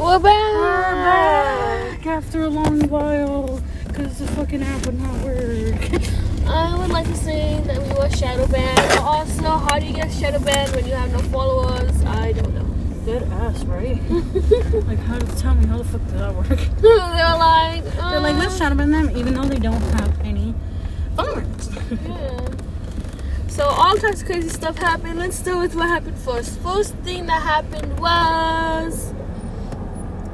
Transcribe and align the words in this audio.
We're 0.00 0.18
back. 0.18 0.54
We're 0.54 0.94
back 1.04 2.06
after 2.06 2.44
a 2.44 2.48
long 2.48 2.88
while 2.88 3.60
because 3.86 4.18
the 4.18 4.26
fucking 4.28 4.62
app 4.62 4.86
would 4.86 4.98
not 4.98 5.14
work. 5.22 5.74
I 6.46 6.74
would 6.78 6.88
like 6.88 7.04
to 7.04 7.14
say 7.16 7.60
that 7.66 7.82
we 7.82 7.92
were 7.92 8.08
shadow 8.08 8.46
banned. 8.46 8.98
Also, 9.00 9.42
how 9.42 9.78
do 9.78 9.84
you 9.84 9.92
get 9.92 10.10
shadow 10.10 10.38
banned 10.38 10.74
when 10.74 10.86
you 10.86 10.94
have 10.94 11.12
no 11.12 11.18
followers? 11.18 12.02
I 12.06 12.32
don't 12.32 12.54
know. 12.54 12.64
Dead 13.04 13.24
ass, 13.24 13.62
right? 13.64 14.00
like, 14.86 14.98
how? 15.00 15.18
Tell 15.18 15.54
me, 15.54 15.66
how 15.66 15.76
the 15.76 15.84
fuck 15.84 16.00
did 16.06 16.18
that 16.18 16.34
work? 16.34 16.48
They're 16.80 17.36
like, 17.36 17.84
uh, 17.98 18.10
They're 18.10 18.20
like, 18.20 18.36
let's 18.36 18.56
shadow 18.56 18.76
ban 18.76 18.92
them, 18.92 19.14
even 19.14 19.34
though 19.34 19.44
they 19.44 19.58
don't 19.58 19.82
have 20.00 20.18
any 20.22 20.54
followers. 21.14 21.68
Yeah. 21.90 22.48
So 23.48 23.64
all 23.64 23.96
types 23.96 24.22
of 24.22 24.26
crazy 24.26 24.48
stuff 24.48 24.78
happened. 24.78 25.18
Let's 25.18 25.36
start 25.36 25.58
with 25.58 25.74
what 25.74 25.90
happened 25.90 26.16
first. 26.16 26.58
First 26.60 26.94
thing 27.04 27.26
that 27.26 27.42
happened 27.42 28.00
was 28.00 29.12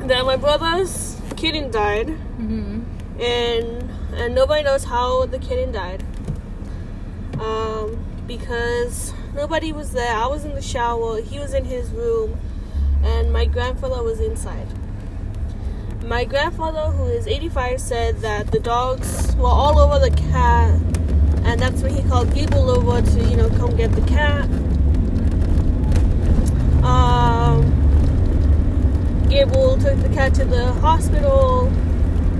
that 0.08 0.24
my 0.24 0.36
brother's 0.36 1.20
kitten 1.36 1.70
died, 1.70 2.08
hmm 2.08 2.82
and 3.18 3.90
and 4.14 4.34
nobody 4.34 4.62
knows 4.62 4.84
how 4.84 5.26
the 5.26 5.38
kitten 5.38 5.72
died. 5.72 6.02
Um, 7.40 8.04
because 8.26 9.12
nobody 9.34 9.72
was 9.72 9.92
there. 9.92 10.14
I 10.14 10.26
was 10.26 10.44
in 10.44 10.54
the 10.54 10.62
shower. 10.62 11.20
He 11.20 11.38
was 11.38 11.54
in 11.54 11.64
his 11.64 11.90
room, 11.90 12.38
and 13.04 13.32
my 13.32 13.44
grandfather 13.44 14.02
was 14.02 14.20
inside. 14.20 14.66
My 16.04 16.24
grandfather, 16.24 16.92
who 16.92 17.06
is 17.06 17.26
85, 17.26 17.80
said 17.80 18.18
that 18.20 18.52
the 18.52 18.60
dogs 18.60 19.34
were 19.36 19.48
all 19.48 19.78
over 19.78 19.98
the 19.98 20.14
cat, 20.16 20.70
and 21.44 21.60
that's 21.60 21.82
when 21.82 21.94
he 21.94 22.02
called 22.08 22.32
people 22.32 22.70
over 22.70 23.02
to, 23.02 23.24
you 23.24 23.36
know, 23.36 23.48
come 23.50 23.76
get 23.76 23.92
the 23.92 24.02
cat. 24.02 24.44
Um, 26.84 27.64
Gable 29.28 29.76
took 29.78 29.98
the 30.46 30.56
cat 30.56 30.66
to 30.66 30.72
the 30.72 30.72
hospital, 30.80 31.66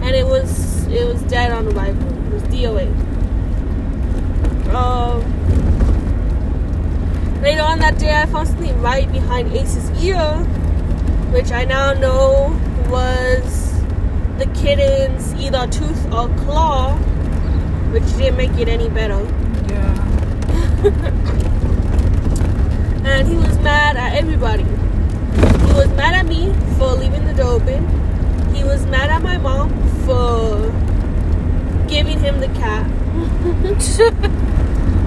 and 0.02 0.14
it 0.14 0.26
was 0.26 0.86
it 0.86 1.06
was 1.06 1.22
dead 1.22 1.52
on 1.52 1.66
arrival. 1.68 2.08
It 2.26 2.32
was 2.32 2.42
DOA. 2.44 2.88
Um, 4.74 5.22
later 7.42 7.62
on 7.62 7.78
that 7.78 7.98
day, 7.98 8.14
I 8.14 8.26
found 8.26 8.48
something 8.48 8.80
right 8.80 9.10
behind 9.10 9.52
Ace's 9.52 9.90
ear, 10.02 10.38
which 11.32 11.52
I 11.52 11.64
now 11.64 11.92
know 11.94 12.58
was 12.88 13.72
the 14.38 14.46
kitten's 14.54 15.34
either 15.34 15.66
tooth 15.68 16.06
or 16.12 16.28
claw, 16.44 16.96
which 17.92 18.04
didn't 18.16 18.36
make 18.36 18.58
it 18.58 18.68
any 18.68 18.88
better. 18.88 19.22
Yeah. 19.68 21.22
And 23.06 23.28
he 23.28 23.36
was 23.36 23.56
mad 23.60 23.96
at 23.96 24.14
everybody. 24.14 24.64
He 24.64 25.72
was 25.74 25.86
mad 25.90 26.14
at 26.14 26.26
me 26.26 26.52
for 26.78 26.94
leaving 26.94 27.24
the 27.24 27.32
door 27.34 27.52
open. 27.52 27.84
He 28.54 28.62
was 28.62 28.84
mad 28.86 29.10
at 29.10 29.22
my 29.22 29.38
mom 29.38 29.70
for 30.04 30.70
giving 31.88 32.20
him 32.20 32.40
the 32.40 32.48
cat. 32.48 32.84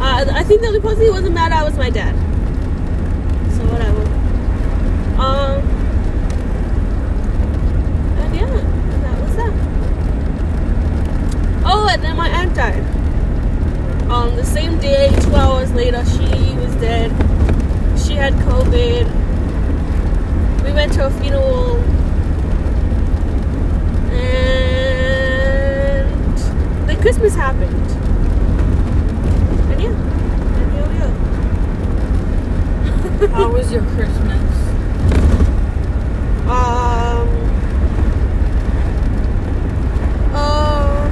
uh, 0.02 0.26
I 0.34 0.44
think 0.44 0.62
the 0.62 0.68
only 0.68 0.80
person 0.80 1.04
he 1.04 1.10
wasn't 1.10 1.36
mad 1.36 1.52
at 1.52 1.64
was 1.64 1.78
my 1.78 1.90
dad. 1.90 2.16
So 3.56 3.66
whatever. 3.66 4.02
Um. 5.22 5.62
And 8.18 8.36
yeah, 8.36 8.48
that 9.02 9.22
was 9.22 9.36
that. 9.36 9.54
Oh, 11.66 11.88
and 11.92 12.04
then 12.04 12.16
my 12.18 12.30
aunt 12.30 12.56
died. 12.56 12.84
On 14.10 14.36
the 14.36 14.46
same 14.46 14.80
day, 14.80 15.16
two 15.22 15.36
hours 15.36 15.72
later, 15.74 16.04
she 16.06 16.56
was 16.56 16.74
dead. 16.78 17.12
She 18.00 18.16
had 18.16 18.34
COVID. 18.34 19.29
We 20.80 20.86
went 20.86 20.94
to 20.94 21.08
a 21.08 21.10
funeral. 21.10 21.76
And 24.14 26.08
then 26.88 27.02
Christmas 27.02 27.36
happened. 27.36 27.92
And 29.72 29.82
yeah, 29.82 29.92
and 29.92 30.72
here 30.72 30.88
we 30.88 31.00
are. 33.28 33.28
How 33.36 33.52
was 33.52 33.70
your 33.74 33.82
Christmas? 33.82 34.42
Um. 36.48 37.28
Um. 40.34 41.12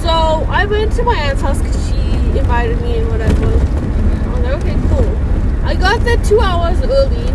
So 0.00 0.46
I 0.48 0.64
went 0.64 0.92
to 0.94 1.02
my 1.02 1.14
aunt's 1.14 1.42
house 1.42 1.58
because 1.58 1.88
she 1.90 1.98
invited 2.38 2.80
me 2.80 2.96
and 2.96 3.10
whatever. 3.10 3.44
I 3.44 4.28
was 4.32 4.42
like, 4.42 4.54
okay, 4.62 4.76
cool. 4.88 5.27
I 5.68 5.74
got 5.74 6.00
there 6.00 6.16
two 6.24 6.40
hours 6.40 6.80
early 6.80 7.30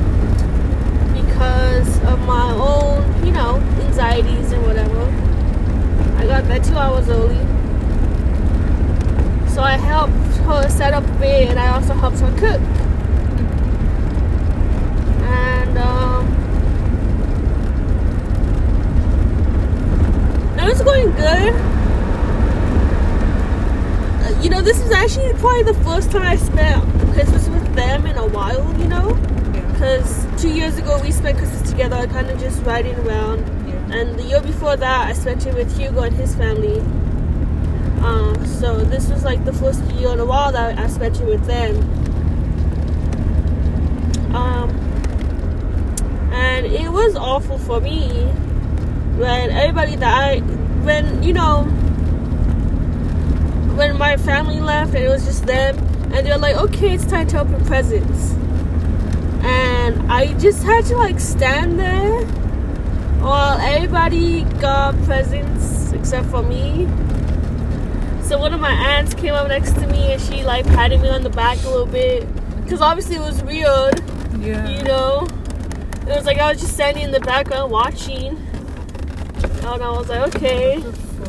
because 1.22 2.02
of 2.02 2.20
my 2.26 2.50
own, 2.52 3.24
you 3.24 3.32
know, 3.32 3.58
anxieties 3.86 4.52
and 4.52 4.66
whatever. 4.66 5.02
I 6.18 6.26
got 6.26 6.46
there 6.46 6.60
two 6.60 6.76
hours 6.76 7.08
early. 7.10 7.38
So 9.54 9.62
I 9.62 9.78
helped 9.78 10.14
her 10.48 10.68
set 10.68 10.96
up 10.96 11.04
bed 11.20 11.50
and 11.50 11.60
I 11.60 11.76
also 11.76 11.94
helped 11.94 12.22
her 12.22 12.32
cook. 12.40 12.60
And 15.30 15.78
um 15.78 16.26
it 20.58 20.66
was 20.66 20.82
going 20.82 21.12
good. 21.12 21.54
Uh, 24.24 24.42
You 24.42 24.50
know, 24.50 24.64
this 24.64 24.80
is 24.82 24.90
actually 24.92 25.34
probably 25.34 25.62
the 25.72 25.80
first 25.84 26.10
time 26.10 26.24
I 26.24 26.36
spent 26.36 26.84
Christmas 27.14 27.48
with 27.48 27.63
them 27.74 28.06
in 28.06 28.18
a 28.18 28.26
while, 28.26 28.78
you 28.80 28.88
know? 28.88 29.10
Yeah. 29.10 29.72
Because 29.72 30.42
two 30.42 30.50
years 30.50 30.78
ago 30.78 31.00
we 31.02 31.12
spent 31.12 31.38
Christmas 31.38 31.70
together, 31.70 32.08
kind 32.08 32.30
of 32.30 32.40
just 32.40 32.62
riding 32.64 32.96
around. 33.00 33.40
Yeah. 33.68 33.98
And 33.98 34.20
the 34.20 34.24
year 34.24 34.42
before 34.42 34.76
that, 34.78 35.08
I 35.08 35.14
spent 35.14 35.46
it 35.46 35.54
with 35.56 35.78
Hugo 35.78 36.02
and 36.02 36.16
his 36.16 36.36
family. 36.36 36.80
Um, 38.04 38.46
so 38.46 38.84
this 38.84 39.10
was 39.10 39.24
like 39.24 39.46
the 39.46 39.54
first 39.54 39.82
year 39.94 40.10
in 40.10 40.20
a 40.20 40.26
while 40.26 40.52
that 40.52 40.78
I 40.78 40.88
spent 40.88 41.20
it 41.22 41.26
with 41.26 41.46
them. 41.46 41.78
Um, 44.36 44.70
and 46.34 46.66
it 46.66 46.92
was 46.92 47.16
awful 47.16 47.58
for 47.58 47.80
me 47.80 48.08
when 49.18 49.52
everybody 49.52 49.96
that 49.96 50.14
I, 50.14 50.40
when 50.84 51.24
you 51.24 51.34
know, 51.34 51.64
when 53.76 53.98
my 53.98 54.18
family 54.18 54.60
left 54.60 54.94
and 54.96 55.04
it 55.04 55.10
was 55.10 55.26
just 55.26 55.46
them, 55.46 55.78
and 56.14 56.26
they're 56.26 56.38
like, 56.38 56.56
okay, 56.56 56.94
it's 56.94 57.06
time 57.06 57.28
to 57.28 57.42
open 57.42 57.66
presents, 57.66 58.34
and 59.44 60.12
I 60.12 60.34
just 60.40 60.64
had 60.64 60.86
to 60.86 60.96
like 60.96 61.20
stand 61.20 61.80
there 61.80 62.24
while 63.22 63.58
everybody 63.60 64.44
got 64.62 64.96
presents 65.04 65.92
except 65.94 66.28
for 66.30 66.44
me. 66.44 66.86
So 68.24 68.38
one 68.40 68.54
of 68.54 68.60
my 68.62 68.72
aunts 68.72 69.14
came 69.14 69.34
up 69.34 69.48
next 69.48 69.74
to 69.74 69.88
me 69.88 70.14
and 70.14 70.22
she 70.22 70.44
like 70.44 70.66
patted 70.66 71.02
me 71.02 71.10
on 71.10 71.24
the 71.24 71.30
back 71.30 71.58
a 71.64 71.70
little 71.70 71.86
bit, 71.86 72.28
cause 72.70 72.82
obviously 72.82 73.16
it 73.18 73.22
was 73.22 73.44
weird 73.44 74.02
Yeah. 74.40 74.68
you 74.70 74.84
know? 74.84 75.28
It 76.02 76.16
was 76.18 76.26
like 76.26 76.38
i 76.38 76.52
was 76.52 76.60
just 76.60 76.74
standing 76.74 77.04
in 77.04 77.12
the 77.12 77.20
background 77.22 77.72
watching. 77.72 78.38
And 79.42 79.66
i 79.66 79.90
was 79.90 80.10
like 80.10 80.36
okay 80.36 80.80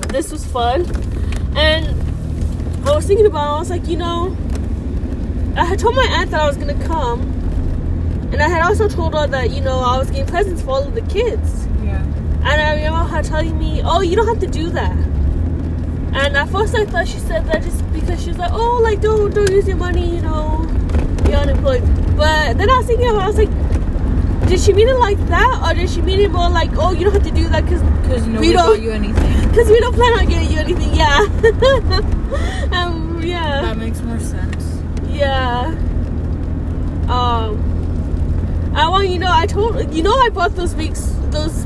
this 0.09 0.31
was 0.33 0.45
fun. 0.45 0.83
And 1.57 1.87
i 2.89 2.95
was 2.95 3.07
thinking 3.07 3.27
about 3.27 3.45
it, 3.53 3.57
i 3.57 3.59
was 3.59 3.71
like 3.71 3.87
you 3.89 3.97
know 3.97 4.37
i 5.57 5.65
had 5.65 5.79
told 5.79 5.95
my 5.95 6.07
aunt 6.11 6.31
that 6.31 6.41
i 6.41 6.47
was 6.47 6.57
gonna 6.57 6.81
come 6.87 7.21
and 8.33 8.43
i 8.43 8.49
had 8.49 8.63
also 8.63 8.89
told 8.89 9.15
her 9.15 9.27
that 9.27 9.51
you 9.51 9.61
know 9.61 9.79
i 9.81 9.97
was 9.99 10.11
getting 10.11 10.27
presents 10.27 10.63
for 10.63 10.71
all 10.71 10.83
of 10.83 10.95
the 10.95 11.03
kids 11.03 11.67
Yeah. 11.85 12.03
and 12.03 12.61
i 12.61 12.75
remember 12.75 13.05
her 13.15 13.23
telling 13.23 13.59
me 13.59 13.81
oh 13.85 14.01
you 14.01 14.17
don't 14.17 14.27
have 14.27 14.41
to 14.41 14.47
do 14.47 14.69
that 14.71 14.97
and 16.17 16.37
at 16.37 16.49
first 16.49 16.75
i 16.75 16.85
thought 16.85 17.07
she 17.09 17.19
said 17.19 17.47
that 17.47 17.63
just 17.63 17.81
because 17.93 18.23
she 18.23 18.29
was 18.31 18.39
like 18.39 18.53
oh 18.53 18.81
like 18.83 19.01
don't 19.01 19.35
don't 19.35 19.51
use 19.51 19.67
your 19.69 19.77
money 19.77 20.17
you 20.17 20.23
know 20.23 20.63
you're 21.29 21.37
unemployed 21.37 21.83
but 22.17 22.57
then 22.59 22.69
i 22.71 22.77
was 22.79 22.87
thinking 22.87 23.09
about 23.09 23.23
i 23.23 23.27
was 23.27 23.39
like 23.39 24.49
did 24.49 24.61
she 24.61 24.73
mean 24.73 24.89
it 24.89 24.99
like 24.99 25.19
that 25.29 25.61
or 25.65 25.75
did 25.75 25.89
she 25.89 26.03
mean 26.03 26.21
it 26.21 26.31
more 26.31 26.51
like 26.51 26.71
oh 26.77 26.93
you 26.93 27.05
don't 27.05 27.15
have 27.15 27.23
to 27.23 27.31
do 27.31 27.49
that 27.49 27.65
because 27.65 27.83
Because 28.03 28.27
nobody 28.27 28.53
don't- 28.53 28.67
bought 28.67 28.83
you 28.83 28.91
anything. 28.91 29.49
because 29.49 29.69
we 29.69 29.81
don't 29.81 29.95
plan 29.95 30.13
on 30.19 30.27
getting 30.29 30.51
you 30.53 30.59
anything 30.59 30.93
yeah 30.95 31.19
um 32.73 33.21
yeah 33.23 33.63
That 33.63 33.77
makes 33.79 34.01
more 34.03 34.19
sense. 34.21 34.64
Yeah. 35.15 35.67
Um 37.09 37.73
i 38.77 38.89
want 38.89 39.09
you 39.09 39.19
know 39.21 39.31
i 39.31 39.47
told 39.47 39.95
you 39.95 40.03
know 40.03 40.15
i 40.19 40.29
bought 40.31 40.55
those 40.57 40.75
weeks 40.75 41.15
those 41.31 41.65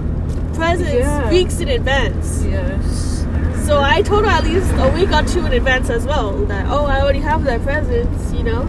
presents 0.55 0.93
Yeah. 0.93 1.31
weeks 1.31 1.59
in 1.61 1.69
advance. 1.69 2.45
Yes. 2.45 3.25
so 3.67 3.81
i 3.81 4.03
told 4.03 4.25
her 4.25 4.31
at 4.31 4.45
least 4.45 4.71
a 4.75 4.89
week 4.91 5.11
or 5.13 5.23
two 5.23 5.47
in 5.47 5.53
advance 5.55 5.89
as 5.91 6.05
well 6.05 6.33
that 6.47 6.67
oh 6.69 6.85
i 6.87 7.01
already 7.01 7.21
have 7.21 7.45
their 7.45 7.61
presents 7.61 8.33
you 8.33 8.43
know? 8.43 8.65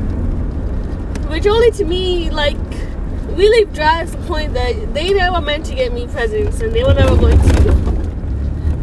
Which 1.31 1.45
only 1.47 1.71
to 1.71 1.85
me 1.85 2.29
like 2.29 2.57
really 3.35 3.65
drives 3.73 4.11
the 4.13 4.17
point 4.19 4.53
that 4.53 4.93
they 4.93 5.13
never 5.13 5.41
meant 5.41 5.65
to 5.67 5.75
get 5.75 5.91
me 5.93 6.07
presents 6.07 6.59
and 6.61 6.71
they 6.73 6.83
were 6.83 6.93
never 6.93 7.15
going 7.17 7.37
to 7.37 7.71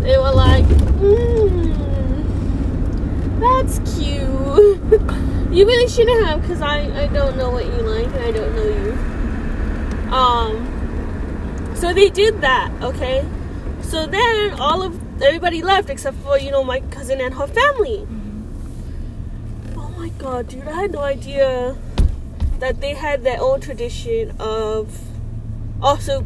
they 0.02 0.16
were 0.18 0.32
like 0.32 0.64
mm, 1.00 1.74
that's 3.40 3.78
cute 3.98 5.00
you 5.50 5.64
really 5.66 5.88
shouldn't 5.88 6.26
have 6.26 6.42
because 6.42 6.60
I, 6.60 6.78
I 7.04 7.06
don't 7.08 7.36
know 7.36 7.50
what 7.50 7.64
you 7.66 7.72
like 7.82 8.06
and 8.06 8.18
i 8.24 8.30
don't 8.32 8.54
know 8.54 8.64
you 8.64 10.12
um 10.12 10.72
So 11.76 11.92
they 11.92 12.08
did 12.08 12.40
that, 12.40 12.70
okay? 12.82 13.22
So 13.82 14.06
then 14.06 14.54
all 14.58 14.80
of 14.82 14.96
everybody 15.22 15.60
left 15.62 15.90
except 15.90 16.16
for, 16.24 16.38
you 16.38 16.50
know, 16.50 16.64
my 16.64 16.80
cousin 16.90 17.20
and 17.20 17.34
her 17.34 17.46
family. 17.46 18.06
Oh 19.76 19.90
my 19.98 20.08
god, 20.16 20.48
dude, 20.48 20.66
I 20.66 20.72
had 20.72 20.92
no 20.92 21.00
idea 21.00 21.76
that 22.60 22.80
they 22.80 22.94
had 22.94 23.24
their 23.24 23.38
own 23.42 23.60
tradition 23.60 24.32
of 24.40 24.88
also 25.82 26.24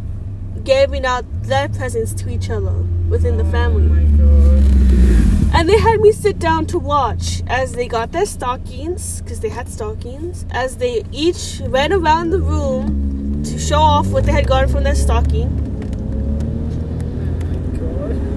giving 0.62 1.04
out 1.04 1.24
their 1.42 1.68
presents 1.68 2.14
to 2.22 2.30
each 2.30 2.48
other 2.48 2.86
within 3.10 3.36
the 3.36 3.44
Oh 3.44 3.50
family. 3.50 3.88
my 3.90 4.06
god. 4.22 5.09
And 5.52 5.68
they 5.68 5.78
had 5.78 6.00
me 6.00 6.12
sit 6.12 6.38
down 6.38 6.66
to 6.66 6.78
watch 6.78 7.42
as 7.48 7.72
they 7.72 7.88
got 7.88 8.12
their 8.12 8.26
stockings, 8.26 9.20
because 9.20 9.40
they 9.40 9.48
had 9.48 9.68
stockings, 9.68 10.46
as 10.52 10.76
they 10.76 11.04
each 11.10 11.60
ran 11.64 11.92
around 11.92 12.30
the 12.30 12.40
room 12.40 13.42
to 13.44 13.58
show 13.58 13.80
off 13.80 14.06
what 14.08 14.24
they 14.24 14.32
had 14.32 14.46
gotten 14.46 14.70
from 14.70 14.84
their 14.84 14.94
stocking. 14.94 15.48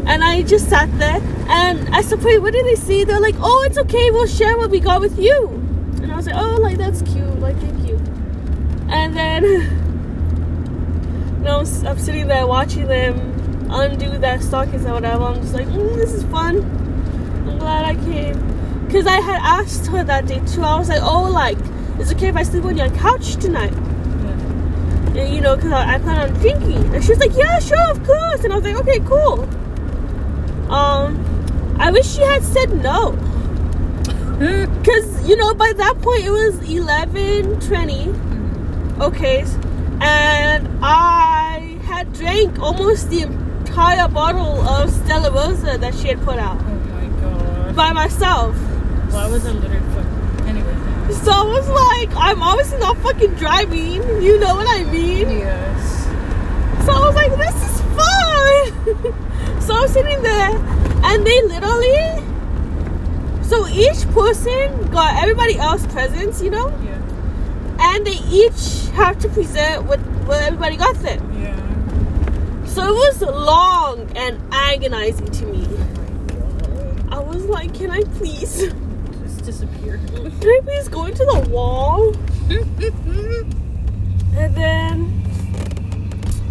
And 0.05 0.23
I 0.23 0.41
just 0.43 0.69
sat 0.69 0.89
there 0.99 1.21
and 1.47 1.95
I 1.95 2.01
said, 2.01 2.21
wait, 2.23 2.39
what 2.39 2.53
did 2.53 2.65
they 2.65 2.75
see? 2.75 3.03
They're 3.03 3.19
like, 3.19 3.35
oh, 3.39 3.63
it's 3.67 3.77
okay, 3.77 4.11
we'll 4.11 4.27
share 4.27 4.57
what 4.57 4.69
we 4.69 4.79
got 4.79 4.99
with 4.99 5.17
you. 5.19 5.47
And 6.01 6.11
I 6.11 6.15
was 6.15 6.25
like, 6.25 6.35
oh, 6.35 6.57
like, 6.61 6.77
that's 6.77 7.01
cute, 7.03 7.39
like, 7.39 7.57
thank 7.57 7.87
you. 7.87 7.95
And 8.89 9.15
then, 9.15 9.43
you 11.37 11.43
know, 11.45 11.59
I'm 11.59 11.97
sitting 11.99 12.27
there 12.27 12.47
watching 12.47 12.87
them 12.87 13.69
undo 13.69 14.17
their 14.17 14.41
stockings 14.41 14.85
or 14.85 14.93
whatever. 14.93 15.23
I'm 15.23 15.41
just 15.41 15.53
like, 15.53 15.67
mm, 15.67 15.95
this 15.95 16.11
is 16.13 16.23
fun. 16.25 16.82
I'm 17.53 17.59
glad 17.59 17.85
I 17.85 18.03
came. 18.03 18.85
Because 18.87 19.05
I 19.05 19.21
had 19.21 19.39
asked 19.41 19.85
her 19.87 20.03
that 20.03 20.25
day 20.25 20.41
too. 20.47 20.63
I 20.63 20.77
was 20.77 20.89
like, 20.89 21.01
oh, 21.03 21.23
like, 21.23 21.57
is 21.99 22.09
it 22.09 22.17
okay 22.17 22.27
if 22.27 22.35
I 22.35 22.43
sleep 22.43 22.65
on 22.65 22.77
your 22.77 22.89
couch 22.89 23.35
tonight? 23.35 23.73
Yeah. 23.73 25.21
And, 25.21 25.35
you 25.35 25.41
know, 25.41 25.55
because 25.55 25.71
I, 25.71 25.95
I 25.95 25.99
plan 25.99 26.31
on 26.31 26.39
drinking. 26.39 26.95
And 26.95 27.03
she 27.03 27.11
was 27.11 27.19
like, 27.19 27.35
yeah, 27.35 27.59
sure, 27.59 27.91
of 27.91 28.03
course. 28.03 28.43
And 28.43 28.53
I 28.53 28.55
was 28.55 28.65
like, 28.65 28.75
okay, 28.77 28.99
cool. 29.01 29.43
Um, 30.71 31.75
I 31.79 31.91
wish 31.91 32.15
she 32.15 32.21
had 32.21 32.43
said 32.43 32.71
no. 32.81 33.11
Because, 34.39 35.29
you 35.29 35.37
know, 35.37 35.53
by 35.53 35.71
that 35.77 36.01
point 36.01 36.23
it 36.23 36.31
was 36.31 36.69
11 36.69 37.59
20. 37.61 38.09
Okay. 38.99 39.45
And 40.01 40.67
I 40.81 41.77
had 41.85 42.11
drank 42.13 42.59
almost 42.59 43.09
the 43.09 43.21
entire 43.21 44.07
bottle 44.07 44.59
of 44.67 44.91
Stella 44.91 45.31
Rosa 45.31 45.77
that 45.77 45.93
she 45.93 46.07
had 46.07 46.21
put 46.23 46.39
out. 46.39 46.72
By 47.75 47.91
myself. 47.93 48.55
Well, 49.09 49.17
I 49.17 49.27
was 49.27 49.45
a 49.45 49.53
little 49.53 49.79
fuck. 49.91 50.47
Anyway. 50.47 50.73
So 51.23 51.31
I 51.31 51.43
was 51.43 51.67
like, 51.69 52.15
I'm 52.15 52.41
obviously 52.41 52.79
not 52.79 52.97
fucking 52.97 53.35
driving. 53.35 54.01
You 54.21 54.39
know 54.39 54.55
what 54.55 54.67
I 54.69 54.83
mean? 54.83 55.29
Yes. 55.29 56.03
So 56.85 56.91
I 56.91 56.99
was 57.05 57.15
like, 57.15 57.31
this 57.37 57.55
is 57.69 57.81
fun. 57.97 59.61
so 59.61 59.75
I'm 59.75 59.87
sitting 59.87 60.21
there, 60.23 60.49
and 61.05 61.25
they 61.25 61.41
literally. 61.43 62.23
So 63.43 63.67
each 63.67 64.07
person 64.11 64.89
got 64.89 65.21
everybody 65.21 65.57
else 65.57 65.85
presents, 65.87 66.41
you 66.41 66.49
know, 66.49 66.69
Yeah. 66.83 67.93
and 67.93 68.05
they 68.05 68.17
each 68.31 68.87
have 68.95 69.19
to 69.19 69.29
present 69.29 69.83
what, 69.83 69.99
what 70.25 70.41
everybody 70.41 70.75
got 70.77 70.95
them. 70.95 71.19
Yeah. 71.41 72.65
So 72.65 72.81
it 72.87 72.91
was 72.93 73.21
long 73.21 74.09
and 74.15 74.41
agonizing 74.51 75.27
to 75.27 75.45
me. 75.45 75.67
Was 77.33 77.45
like, 77.45 77.73
can 77.73 77.89
I 77.89 78.03
please. 78.15 78.71
Just 79.23 79.43
disappear? 79.43 79.97
can 80.07 80.49
I 80.49 80.59
please 80.63 80.87
go 80.87 81.05
into 81.05 81.25
the 81.25 81.49
wall? 81.49 82.13
And 84.35 84.55
then, 84.55 85.05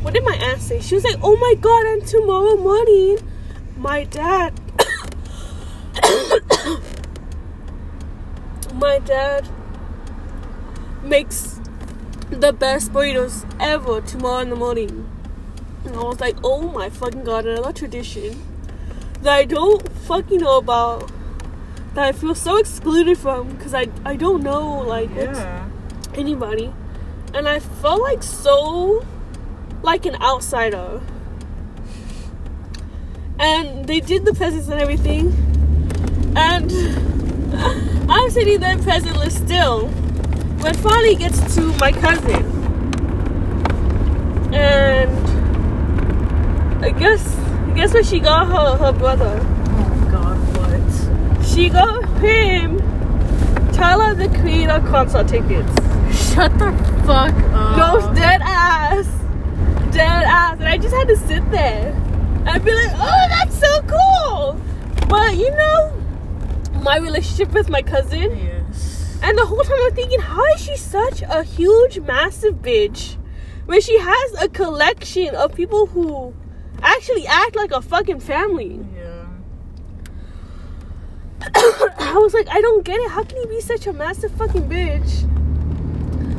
what 0.02 0.12
did 0.14 0.24
my 0.24 0.34
aunt 0.34 0.60
say? 0.60 0.80
She 0.80 0.96
was 0.96 1.04
like, 1.04 1.18
"Oh 1.22 1.36
my 1.36 1.54
god!" 1.60 1.86
And 1.86 2.04
tomorrow 2.06 2.56
morning, 2.56 3.18
my 3.76 4.04
dad, 4.04 4.58
my 8.74 8.98
dad 9.00 9.48
makes 11.02 11.60
the 12.30 12.52
best 12.52 12.92
burritos 12.92 13.44
ever 13.60 14.00
tomorrow 14.00 14.40
in 14.40 14.50
the 14.50 14.56
morning. 14.56 15.08
And 15.84 15.94
I 15.94 16.02
was 16.02 16.18
like, 16.18 16.36
"Oh 16.42 16.62
my 16.62 16.88
fucking 16.88 17.22
god!" 17.24 17.46
Another 17.46 17.72
tradition 17.72 18.51
that 19.22 19.32
I 19.34 19.44
don't 19.44 19.88
fucking 19.92 20.38
know 20.40 20.58
about. 20.58 21.10
That 21.94 22.04
I 22.06 22.12
feel 22.12 22.34
so 22.34 22.56
excluded 22.56 23.18
from 23.18 23.48
because 23.54 23.74
I 23.74 23.88
I 24.04 24.16
don't 24.16 24.42
know 24.42 24.78
like 24.80 25.10
Yeah. 25.14 25.68
anybody. 26.14 26.72
And 27.34 27.48
I 27.48 27.58
felt 27.60 28.00
like 28.02 28.22
so 28.22 29.04
like 29.82 30.06
an 30.06 30.16
outsider. 30.22 31.00
And 33.38 33.86
they 33.86 34.00
did 34.00 34.24
the 34.24 34.32
presents 34.34 34.68
and 34.68 34.80
everything. 34.80 35.32
And 36.36 36.70
I'm 38.10 38.30
sitting 38.30 38.60
there 38.60 38.76
presentless 38.78 39.32
still. 39.36 39.88
When 40.62 40.74
finally 40.74 41.14
gets 41.16 41.54
to 41.56 41.60
my 41.78 41.92
cousin. 41.92 42.44
And 44.54 45.10
I 46.84 46.90
guess 46.90 47.22
guess 47.74 47.92
what 47.94 48.04
she 48.06 48.20
got 48.20 48.46
her 48.48 48.76
her 48.84 48.92
brother. 48.92 49.38
Oh 49.42 50.08
god, 50.10 50.38
what? 50.56 51.44
She 51.46 51.68
got 51.68 52.04
him 52.20 52.78
Tyler 53.72 54.14
the 54.14 54.28
Creator 54.38 54.80
concert 54.88 55.28
tickets. 55.28 55.72
Shut 56.34 56.52
the 56.58 56.72
fuck 57.06 57.34
up. 57.52 57.76
Goes 58.02 58.16
dead 58.16 58.40
ass. 58.42 59.06
Dead 59.92 60.24
ass. 60.24 60.54
And 60.58 60.68
I 60.68 60.76
just 60.78 60.94
had 60.94 61.08
to 61.08 61.16
sit 61.16 61.48
there 61.50 61.92
and 62.46 62.64
be 62.64 62.72
like, 62.74 62.90
oh, 62.94 63.26
that's 63.28 63.58
so 63.58 63.82
cool. 63.82 64.60
But 65.08 65.36
you 65.36 65.50
know, 65.50 65.92
my 66.82 66.96
relationship 66.98 67.52
with 67.52 67.68
my 67.70 67.82
cousin, 67.82 68.36
Yes. 68.38 69.18
and 69.22 69.36
the 69.36 69.44
whole 69.46 69.62
time 69.62 69.78
I'm 69.84 69.94
thinking, 69.94 70.20
how 70.20 70.44
is 70.54 70.60
she 70.64 70.76
such 70.76 71.22
a 71.22 71.42
huge, 71.42 71.98
massive 72.00 72.56
bitch 72.62 73.16
when 73.66 73.80
she 73.80 73.98
has 73.98 74.42
a 74.42 74.48
collection 74.48 75.34
of 75.34 75.54
people 75.54 75.86
who 75.86 76.34
actually 76.82 77.26
act 77.26 77.56
like 77.56 77.70
a 77.72 77.80
fucking 77.82 78.20
family? 78.20 78.80
Yeah. 78.94 79.26
I 81.54 82.14
was 82.16 82.34
like, 82.34 82.48
I 82.50 82.60
don't 82.60 82.84
get 82.84 83.00
it. 83.00 83.10
How 83.10 83.24
can 83.24 83.38
you 83.38 83.46
be 83.46 83.60
such 83.60 83.86
a 83.86 83.92
massive 83.92 84.32
fucking 84.32 84.68
bitch? 84.68 85.28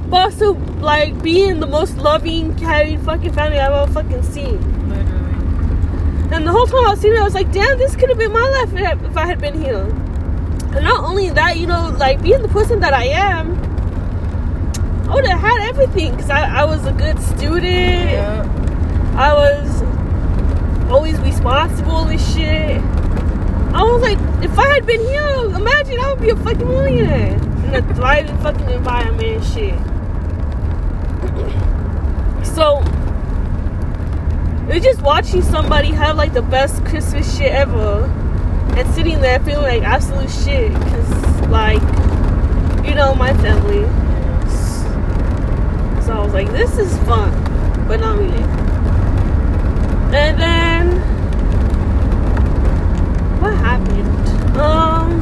But 0.10 0.18
also, 0.32 0.54
like, 0.80 1.22
being 1.24 1.60
the 1.60 1.68
most 1.68 1.98
loving, 1.98 2.56
caring 2.58 3.02
fucking 3.04 3.34
family 3.34 3.60
I've 3.60 3.72
ever 3.72 3.92
fucking 3.94 4.24
seen. 4.24 4.60
Literally. 4.90 6.36
And 6.36 6.48
the 6.48 6.52
whole 6.52 6.68
time 6.68 6.86
I 6.86 6.90
was 6.92 7.00
sitting 7.00 7.14
there, 7.14 7.22
I 7.22 7.26
was 7.26 7.34
like, 7.34 7.52
damn, 7.52 7.78
this 7.78 7.96
could 7.96 8.10
have 8.10 8.18
been 8.18 8.32
my 8.32 8.48
life 8.48 8.74
if 8.74 8.86
I- 8.86 9.06
if 9.10 9.18
I 9.18 9.26
had 9.26 9.40
been 9.42 9.60
here. 9.62 9.84
And 10.76 10.84
not 10.86 11.04
only 11.04 11.30
that, 11.30 11.58
you 11.58 11.68
know, 11.68 11.90
like, 11.98 12.22
being 12.22 12.42
the 12.42 12.48
person 12.48 12.80
that 12.82 12.94
I 12.94 13.06
am, 13.06 13.58
I 15.10 15.16
would 15.16 15.28
have 15.28 15.40
had 15.40 15.70
everything 15.70 16.12
because 16.16 16.30
I, 16.30 16.62
I 16.62 16.64
was 16.66 16.86
a 16.86 16.92
good 16.94 17.20
student. 17.22 17.64
Yeah. 17.64 19.16
I 19.16 19.34
was 19.34 19.73
always 20.90 21.20
responsible 21.20 22.08
and 22.08 22.20
shit. 22.20 22.82
I 23.74 23.84
was 23.84 24.02
like, 24.02 24.20
if 24.44 24.58
I 24.58 24.68
had 24.68 24.86
been 24.86 25.02
here, 25.02 25.56
imagine 25.56 26.00
I 26.00 26.14
would 26.14 26.22
be 26.22 26.30
a 26.30 26.36
fucking 26.36 26.68
millionaire 26.68 27.36
in 27.36 27.76
a 27.76 27.94
thriving 27.96 28.38
fucking 28.40 28.70
environment 28.70 29.44
shit. 29.44 29.80
So, 32.44 32.84
it 34.70 34.76
was 34.76 34.84
just 34.84 35.02
watching 35.02 35.42
somebody 35.42 35.90
have 35.90 36.18
like 36.18 36.34
the 36.34 36.42
best 36.44 36.86
Christmas 36.86 37.36
shit 37.36 37.52
ever 37.52 38.04
and 38.78 38.94
sitting 38.94 39.22
there 39.22 39.40
feeling 39.40 39.64
like 39.64 39.84
absolute 39.84 40.30
shit 40.30 40.74
because, 40.74 41.42
like, 41.50 41.82
you 42.86 42.96
know, 42.96 43.14
my 43.16 43.34
family. 43.38 43.84
So 46.04 46.14
I 46.14 46.24
was 46.24 46.34
like, 46.34 46.52
this 46.52 46.78
is 46.78 46.98
fun, 47.00 47.32
but 47.88 48.00
not 48.00 48.18
really. 48.18 48.44
And 50.16 50.40
then 50.40 50.92
what 53.42 53.54
happened? 53.54 54.34
Um 54.60 55.22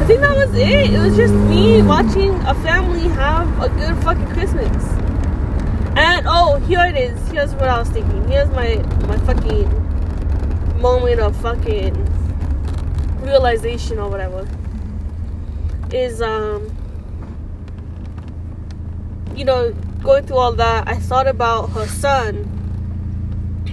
I 0.00 0.04
think 0.06 0.20
that 0.20 0.36
was 0.36 0.54
it. 0.54 0.92
It 0.92 0.98
was 0.98 1.16
just 1.16 1.34
me 1.34 1.82
watching 1.82 2.34
a 2.42 2.54
family 2.62 3.08
have 3.08 3.60
a 3.60 3.68
good 3.70 3.96
fucking 4.04 4.28
Christmas. 4.28 4.84
And 5.96 6.26
oh, 6.28 6.58
here 6.66 6.84
it 6.84 6.96
is. 6.96 7.28
Here's 7.30 7.52
what 7.54 7.68
I 7.68 7.78
was 7.80 7.88
thinking. 7.88 8.28
Here's 8.28 8.48
my 8.50 8.76
my 9.08 9.16
fucking 9.26 9.68
moment 10.80 11.20
of 11.20 11.34
fucking 11.36 11.94
realization 13.22 13.98
or 13.98 14.08
whatever. 14.10 14.46
Is 15.92 16.22
um 16.22 16.70
you 19.34 19.44
know, 19.44 19.72
going 20.02 20.26
through 20.26 20.38
all 20.38 20.52
that, 20.54 20.88
I 20.88 20.96
thought 20.96 21.26
about 21.26 21.70
her 21.70 21.86
son. 21.86 22.52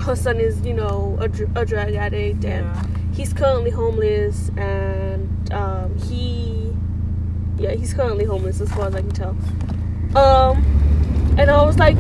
Her 0.02 0.16
son 0.16 0.40
is, 0.40 0.60
you 0.66 0.74
know, 0.74 1.18
a, 1.22 1.26
a 1.62 1.66
drug 1.66 1.94
addict, 1.94 2.44
and 2.44 2.66
Yeah. 2.66 2.84
He's 3.14 3.34
currently 3.34 3.70
homeless, 3.70 4.50
and 4.58 5.54
um, 5.54 5.98
he, 6.00 6.74
yeah, 7.58 7.72
he's 7.72 7.94
currently 7.94 8.26
homeless 8.26 8.60
as 8.60 8.72
far 8.74 8.88
as 8.88 8.96
I 8.96 9.02
can 9.02 9.12
tell. 9.12 9.38
Um, 10.16 10.64
and 11.38 11.50
I 11.50 11.64
was 11.64 11.78
like, 11.80 11.98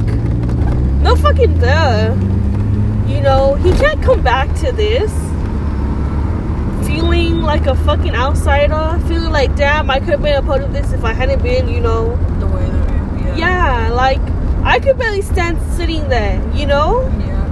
No 1.01 1.15
fucking 1.15 1.60
duh. 1.60 2.13
You 3.08 3.22
know, 3.22 3.55
he 3.55 3.72
can't 3.72 4.01
come 4.01 4.22
back 4.24 4.53
to 4.60 4.72
this 4.72 5.12
feeling 6.86 7.41
like 7.41 7.65
a 7.65 7.75
fucking 7.75 8.15
outsider, 8.15 9.00
feeling 9.08 9.32
like, 9.32 9.55
damn, 9.55 9.89
I 9.89 10.00
could 10.00 10.10
have 10.10 10.22
been 10.22 10.36
a 10.36 10.41
part 10.41 10.62
of 10.62 10.74
this 10.74 10.93
if 10.93 11.03
I 11.03 11.13
hadn't 11.13 11.41
been, 11.41 11.67
you 11.67 11.79
know. 11.79 12.15
The 12.39 12.48
way 12.48 12.70
that 12.70 13.38
Yeah, 13.38 13.89
like, 13.91 14.22
I 14.63 14.79
could 14.79 14.98
barely 14.98 15.22
stand 15.22 15.62
sitting 15.74 16.08
there, 16.10 16.41
you 16.53 16.65
know? 16.65 17.01
Yeah. 17.20 17.46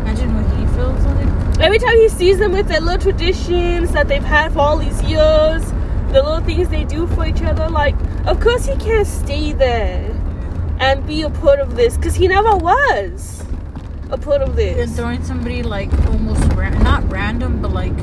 Imagine 0.00 0.34
what 0.34 0.46
he 0.56 0.66
feels 0.74 1.04
like. 1.04 1.51
Every 1.62 1.78
time 1.78 1.96
he 1.96 2.08
sees 2.08 2.38
them 2.38 2.50
with 2.52 2.66
their 2.66 2.80
little 2.80 3.00
traditions 3.00 3.92
that 3.92 4.08
they've 4.08 4.22
had 4.24 4.52
for 4.52 4.58
all 4.58 4.76
these 4.76 5.00
years, 5.04 5.64
the 6.08 6.20
little 6.20 6.40
things 6.40 6.68
they 6.68 6.84
do 6.84 7.06
for 7.06 7.24
each 7.24 7.40
other, 7.42 7.68
like, 7.70 7.94
of 8.26 8.40
course 8.40 8.66
he 8.66 8.74
can't 8.76 9.06
stay 9.06 9.52
there 9.52 10.10
and 10.80 11.06
be 11.06 11.22
a 11.22 11.30
part 11.30 11.60
of 11.60 11.76
this 11.76 11.96
because 11.96 12.16
he 12.16 12.26
never 12.26 12.56
was 12.56 13.44
a 14.10 14.18
part 14.18 14.42
of 14.42 14.56
this. 14.56 14.76
And 14.76 14.90
throwing 14.96 15.22
somebody 15.22 15.62
like 15.62 15.92
almost 16.08 16.42
ran- 16.54 16.82
not 16.82 17.08
random, 17.08 17.62
but 17.62 17.72
like 17.72 17.96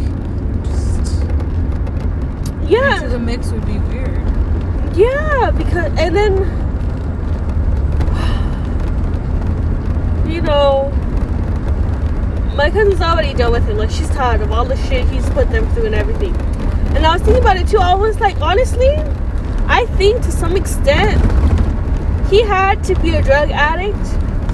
just 0.64 1.22
into 1.24 2.66
Yeah, 2.70 3.06
the 3.08 3.20
mix 3.20 3.52
would 3.52 3.66
be 3.66 3.78
weird. 3.78 4.24
yeah, 4.96 5.52
because 5.52 5.92
and 6.00 6.16
then 6.16 6.34
you 10.34 10.42
know 10.42 10.94
my 12.60 12.70
cousin's 12.70 13.00
already 13.00 13.34
done 13.34 13.54
with 13.54 13.66
him. 13.66 13.78
Like 13.78 13.90
she's 13.90 14.10
tired 14.10 14.42
of 14.42 14.52
all 14.52 14.66
the 14.66 14.76
shit 14.76 15.08
he's 15.08 15.28
put 15.30 15.50
them 15.50 15.66
through 15.74 15.86
and 15.86 15.96
everything. 15.96 16.36
And 16.94 17.06
I 17.06 17.14
was 17.14 17.22
thinking 17.22 17.42
about 17.42 17.56
it 17.56 17.70
too. 17.70 17.78
I 17.78 17.94
was 17.94 18.20
like, 18.20 18.36
honestly, 18.42 18.90
I 19.66 19.86
think 19.96 20.22
to 20.24 20.32
some 20.34 20.58
extent 20.58 21.22
he 22.30 22.42
had 22.42 22.84
to 22.84 22.96
be 22.96 23.12
a 23.12 23.22
drug 23.22 23.50
addict 23.52 24.06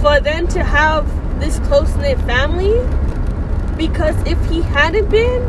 for 0.02 0.20
them 0.20 0.48
to 0.50 0.64
have 0.64 1.10
this 1.40 1.58
close 1.62 1.96
knit 1.96 2.20
family. 2.22 2.78
Because 3.76 4.16
if 4.28 4.40
he 4.52 4.62
hadn't 4.62 5.10
been, 5.10 5.42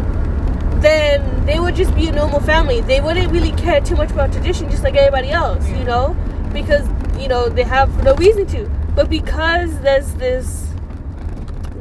then 0.80 1.44
they 1.44 1.60
would 1.60 1.76
just 1.76 1.94
be 1.94 2.08
a 2.08 2.12
normal 2.12 2.40
family. 2.40 2.80
They 2.80 3.02
wouldn't 3.02 3.30
really 3.32 3.52
care 3.52 3.82
too 3.82 3.96
much 3.96 4.12
about 4.12 4.32
tradition, 4.32 4.70
just 4.70 4.82
like 4.82 4.94
everybody 4.94 5.30
else, 5.30 5.68
you 5.68 5.84
know, 5.84 6.16
because 6.54 6.88
you 7.20 7.28
know 7.28 7.50
they 7.50 7.64
have 7.64 8.02
no 8.02 8.14
reason 8.14 8.46
to. 8.46 8.66
But 8.94 9.10
because 9.10 9.78
there's 9.80 10.14
this 10.14 10.66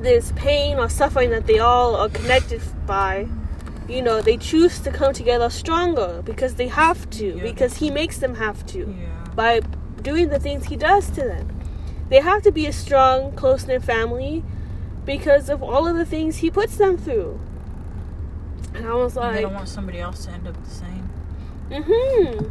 this 0.06 0.32
pain 0.36 0.78
or 0.78 0.88
suffering 0.88 1.32
that 1.32 1.46
they 1.48 1.60
all 1.60 1.96
are 1.96 2.10
connected 2.10 2.62
by, 2.86 3.28
you 3.90 4.02
know, 4.02 4.22
they 4.22 4.38
choose 4.38 4.80
to 4.80 4.92
come 4.92 5.12
together 5.14 5.50
stronger 5.50 6.22
because 6.24 6.56
they 6.56 6.68
have 6.70 7.10
to, 7.12 7.26
Yeah. 7.36 7.44
because 7.44 7.78
he 7.78 7.90
makes 7.92 8.18
them 8.20 8.36
have 8.36 8.66
to 8.68 8.80
Yeah. 8.80 9.34
by 9.36 9.62
doing 10.02 10.30
the 10.30 10.40
things 10.40 10.66
he 10.66 10.76
does 10.78 11.10
to 11.10 11.22
them. 11.22 11.48
They 12.10 12.22
have 12.22 12.42
to 12.44 12.52
be 12.52 12.68
a 12.68 12.72
strong, 12.74 13.32
close 13.34 13.66
knit 13.68 13.84
family 13.84 14.44
because 15.06 15.50
of 15.50 15.62
all 15.64 15.88
of 15.88 15.96
the 15.98 16.06
things 16.06 16.38
he 16.38 16.50
puts 16.52 16.78
them 16.78 16.98
through. 16.98 17.40
And 18.76 18.86
I 18.88 18.94
was 18.94 19.18
And 19.18 19.36
they 19.36 19.42
don't 19.42 19.54
want 19.56 19.68
somebody 19.70 20.00
else 20.00 20.26
to 20.26 20.32
end 20.32 20.48
up 20.48 20.56
the 20.64 20.70
same. 20.70 21.10
mm-hmm. 21.72 22.46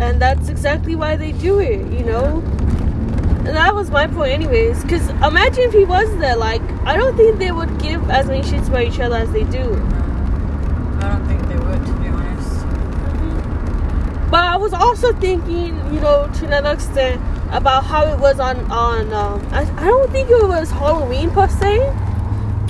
And 0.00 0.20
that's 0.22 0.48
exactly 0.48 0.94
why 0.94 1.16
they 1.16 1.32
do 1.32 1.58
it, 1.58 1.80
you 1.92 2.04
know? 2.04 2.42
That 3.52 3.74
was 3.74 3.90
my 3.90 4.06
point, 4.06 4.32
anyways. 4.32 4.82
Because 4.82 5.08
imagine 5.08 5.64
if 5.64 5.72
he 5.72 5.84
was 5.84 6.08
there, 6.18 6.36
like, 6.36 6.62
I 6.84 6.96
don't 6.96 7.16
think 7.16 7.38
they 7.38 7.52
would 7.52 7.78
give 7.80 8.10
as 8.10 8.26
many 8.26 8.42
shits 8.42 8.68
about 8.68 8.82
each 8.82 9.00
other 9.00 9.16
as 9.16 9.30
they 9.32 9.44
do. 9.44 9.64
No. 9.64 10.98
I 11.00 11.08
don't 11.12 11.26
think 11.26 11.42
they 11.48 11.56
would, 11.56 11.86
to 11.86 11.92
be 11.94 12.08
honest. 12.08 12.66
But 14.30 14.44
I 14.44 14.56
was 14.56 14.72
also 14.72 15.12
thinking, 15.14 15.76
you 15.92 16.00
know, 16.00 16.30
to 16.34 16.46
another 16.46 16.72
extent, 16.72 17.20
about 17.50 17.84
how 17.84 18.04
it 18.04 18.18
was 18.18 18.38
on 18.38 18.58
on. 18.70 19.12
Um, 19.12 19.46
I, 19.52 19.62
I 19.62 19.86
don't 19.86 20.10
think 20.12 20.28
it 20.30 20.46
was 20.46 20.70
Halloween 20.70 21.30
per 21.30 21.48
se, 21.48 21.78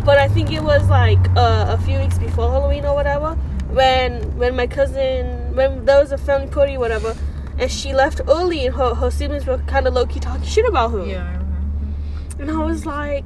but 0.04 0.18
I 0.18 0.28
think 0.28 0.52
it 0.52 0.62
was 0.62 0.88
like 0.88 1.18
uh, 1.36 1.76
a 1.76 1.78
few 1.84 1.98
weeks 1.98 2.18
before 2.18 2.50
Halloween 2.50 2.84
or 2.84 2.94
whatever. 2.94 3.34
When 3.70 4.22
when 4.38 4.56
my 4.56 4.66
cousin 4.66 5.54
when 5.54 5.84
there 5.84 6.00
was 6.00 6.12
a 6.12 6.18
family 6.18 6.48
party 6.48 6.76
or 6.76 6.80
whatever, 6.80 7.16
and 7.58 7.70
she 7.70 7.92
left 7.92 8.20
early, 8.28 8.66
and 8.66 8.74
her 8.76 8.94
her 8.94 9.10
siblings 9.10 9.46
were 9.46 9.58
kind 9.58 9.86
of 9.86 9.94
low 9.94 10.06
key 10.06 10.20
talking 10.20 10.44
shit 10.44 10.66
about 10.66 10.92
her. 10.92 11.04
Yeah, 11.04 11.24
I 11.24 11.32
remember. 11.32 11.56
And 12.38 12.50
I 12.50 12.64
was 12.64 12.86
like, 12.86 13.24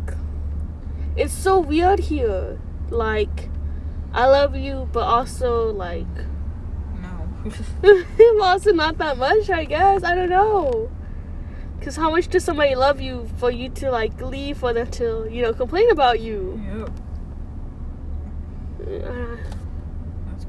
it's 1.16 1.32
so 1.32 1.60
weird 1.60 1.98
here. 2.00 2.58
Like, 2.90 3.50
I 4.12 4.26
love 4.26 4.56
you, 4.56 4.88
but 4.92 5.04
also 5.04 5.70
like. 5.72 6.06
No. 7.00 7.28
also 8.42 8.72
not 8.72 8.98
that 8.98 9.18
much, 9.18 9.50
I 9.50 9.64
guess. 9.64 10.02
I 10.02 10.14
don't 10.14 10.30
know. 10.30 10.90
Cause 11.82 11.96
how 11.96 12.10
much 12.10 12.28
does 12.28 12.44
somebody 12.44 12.76
love 12.76 13.00
you 13.00 13.28
for 13.38 13.50
you 13.50 13.68
to 13.70 13.90
like 13.90 14.20
leave 14.20 14.58
for 14.58 14.72
them 14.72 14.88
to, 14.92 15.28
you 15.28 15.42
know, 15.42 15.52
complain 15.52 15.90
about 15.90 16.20
you? 16.20 16.62
Yep. 16.64 16.90
Uh, 19.04 19.36
That's 20.26 20.46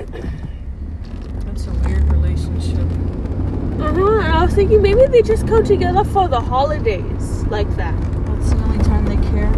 crazy. 0.00 0.32
That's 1.58 1.76
a 1.76 1.88
weird 1.88 2.04
relationship. 2.12 2.78
uh-huh. 3.80 4.18
And 4.20 4.32
I 4.32 4.44
was 4.44 4.54
thinking 4.54 4.80
maybe 4.80 5.06
they 5.06 5.22
just 5.22 5.44
come 5.48 5.64
together 5.64 6.04
for 6.04 6.28
the 6.28 6.40
holidays 6.40 7.44
like 7.46 7.68
that. 7.74 8.00
That's 8.26 8.50
the 8.50 8.62
only 8.62 8.78
time 8.84 9.06
they 9.06 9.16
care. 9.30 9.50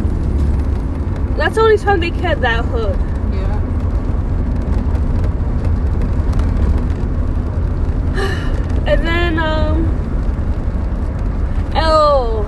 That's 1.37 1.57
the 1.57 1.61
only 1.61 1.77
time 1.77 2.01
they 2.01 2.11
care 2.11 2.37
that 2.37 2.65
hood. 2.65 2.99
Yeah. 3.35 3.61
And 8.87 9.07
then 9.07 9.39
um 9.39 9.87
Oh 11.75 12.47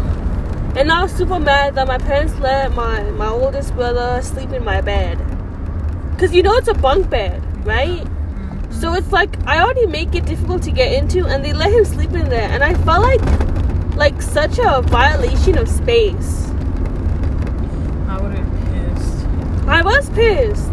and 0.76 0.90
I 0.90 1.02
was 1.02 1.12
super 1.12 1.38
mad 1.38 1.74
that 1.74 1.86
my 1.86 1.98
parents 1.98 2.34
let 2.38 2.72
my, 2.72 3.02
my 3.02 3.28
oldest 3.28 3.74
brother 3.74 4.22
sleep 4.22 4.52
in 4.52 4.64
my 4.64 4.80
bed. 4.80 5.18
Cause 6.18 6.32
you 6.32 6.42
know 6.42 6.54
it's 6.56 6.68
a 6.68 6.74
bunk 6.74 7.10
bed, 7.10 7.42
right? 7.66 8.06
So 8.82 8.94
it's 8.94 9.12
like 9.12 9.38
I 9.46 9.60
already 9.60 9.86
make 9.86 10.16
it 10.16 10.26
difficult 10.26 10.64
to 10.64 10.72
get 10.72 10.92
into, 10.92 11.26
and 11.26 11.44
they 11.44 11.52
let 11.52 11.70
him 11.72 11.84
sleep 11.84 12.14
in 12.14 12.28
there, 12.28 12.50
and 12.50 12.64
I 12.64 12.74
felt 12.82 13.04
like 13.04 13.22
like 13.94 14.20
such 14.20 14.58
a 14.58 14.82
violation 14.82 15.56
of 15.56 15.68
space. 15.68 16.48
I 18.08 18.18
would 18.20 18.32
have 18.34 18.50
pissed. 18.72 19.24
I 19.68 19.82
was 19.82 20.10
pissed, 20.10 20.72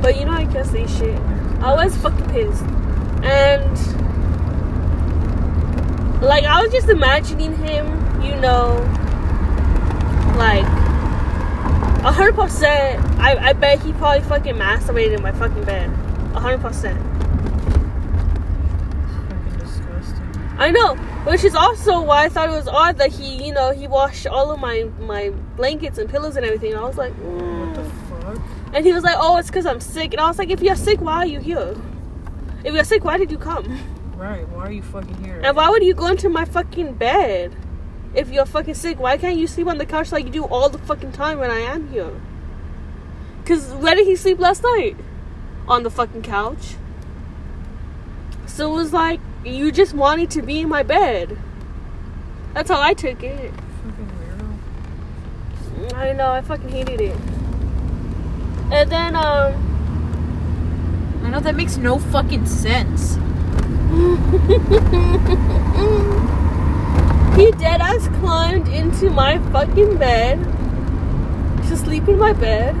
but 0.00 0.20
you 0.20 0.24
know 0.24 0.30
I 0.30 0.46
can't 0.46 0.64
say 0.64 0.86
shit. 0.86 1.18
I 1.60 1.74
was 1.74 1.96
fucking 1.96 2.28
pissed, 2.30 2.62
and 3.24 3.76
like 6.22 6.44
I 6.44 6.62
was 6.62 6.70
just 6.70 6.88
imagining 6.88 7.56
him, 7.56 7.88
you 8.22 8.36
know, 8.36 8.86
like 10.38 10.62
a 12.04 12.12
hundred 12.12 12.36
percent. 12.36 13.04
I 13.18 13.48
I 13.48 13.52
bet 13.52 13.82
he 13.82 13.92
probably 13.94 14.22
fucking 14.28 14.54
masturbated 14.54 15.16
in 15.16 15.22
my 15.22 15.32
fucking 15.32 15.64
bed, 15.64 15.90
a 16.34 16.40
hundred 16.40 16.60
percent. 16.60 17.00
I 20.58 20.70
know, 20.70 20.94
which 21.24 21.42
is 21.42 21.54
also 21.54 22.02
why 22.02 22.24
I 22.24 22.28
thought 22.28 22.50
it 22.50 22.52
was 22.52 22.68
odd 22.68 22.98
that 22.98 23.10
he, 23.10 23.46
you 23.46 23.52
know, 23.54 23.72
he 23.72 23.86
washed 23.86 24.26
all 24.26 24.50
of 24.50 24.60
my 24.60 24.90
my 25.00 25.30
blankets 25.56 25.96
and 25.98 26.08
pillows 26.08 26.36
and 26.36 26.44
everything. 26.44 26.74
I 26.74 26.82
was 26.82 26.98
like, 26.98 27.14
What 27.14 27.74
the 27.74 27.82
mm. 27.82 28.34
fuck? 28.34 28.42
and 28.74 28.84
he 28.84 28.92
was 28.92 29.02
like, 29.02 29.16
"Oh, 29.18 29.36
it's 29.36 29.48
because 29.48 29.66
I'm 29.66 29.80
sick." 29.80 30.12
And 30.12 30.20
I 30.20 30.28
was 30.28 30.38
like, 30.38 30.50
"If 30.50 30.60
you're 30.60 30.76
sick, 30.76 31.00
why 31.00 31.16
are 31.16 31.26
you 31.26 31.40
here? 31.40 31.76
If 32.62 32.74
you're 32.74 32.84
sick, 32.84 33.04
why 33.04 33.16
did 33.16 33.30
you 33.30 33.38
come? 33.38 33.80
Right, 34.16 34.46
why 34.50 34.66
are 34.66 34.72
you 34.72 34.82
fucking 34.82 35.24
here? 35.24 35.40
And 35.42 35.56
why 35.56 35.70
would 35.70 35.82
you 35.82 35.94
go 35.94 36.08
into 36.08 36.28
my 36.28 36.44
fucking 36.44 36.94
bed? 36.94 37.56
If 38.14 38.28
you're 38.28 38.44
fucking 38.44 38.74
sick, 38.74 39.00
why 39.00 39.16
can't 39.16 39.38
you 39.38 39.46
sleep 39.46 39.66
on 39.66 39.78
the 39.78 39.86
couch 39.86 40.12
like 40.12 40.26
you 40.26 40.30
do 40.30 40.44
all 40.44 40.68
the 40.68 40.76
fucking 40.76 41.12
time 41.12 41.38
when 41.38 41.50
I 41.50 41.60
am 41.60 41.88
here? 41.88 42.20
Cause 43.46 43.72
where 43.72 43.94
did 43.94 44.06
he 44.06 44.16
sleep 44.16 44.38
last 44.38 44.62
night? 44.62 44.96
On 45.70 45.84
the 45.84 45.90
fucking 45.90 46.22
couch. 46.22 46.74
So 48.46 48.72
it 48.72 48.74
was 48.74 48.92
like 48.92 49.20
you 49.44 49.70
just 49.70 49.94
wanted 49.94 50.28
to 50.32 50.42
be 50.42 50.60
in 50.60 50.68
my 50.68 50.82
bed. 50.82 51.38
That's 52.54 52.68
how 52.68 52.80
I 52.80 52.92
took 52.92 53.22
it. 53.22 53.52
Fucking 53.84 54.10
weirdo. 55.78 55.94
I 55.94 56.12
know, 56.12 56.32
I 56.32 56.40
fucking 56.40 56.70
hated 56.70 57.00
it. 57.00 57.16
And 58.72 58.90
then 58.90 59.14
um 59.14 59.54
I 61.22 61.30
know 61.30 61.38
that 61.38 61.54
makes 61.54 61.76
no 61.76 62.00
fucking 62.00 62.46
sense. 62.46 63.14
he 67.36 67.52
dead 67.52 67.80
ass 67.80 68.08
climbed 68.18 68.66
into 68.66 69.08
my 69.10 69.38
fucking 69.52 69.98
bed 69.98 70.42
to 71.68 71.76
sleep 71.76 72.08
in 72.08 72.18
my 72.18 72.32
bed. 72.32 72.74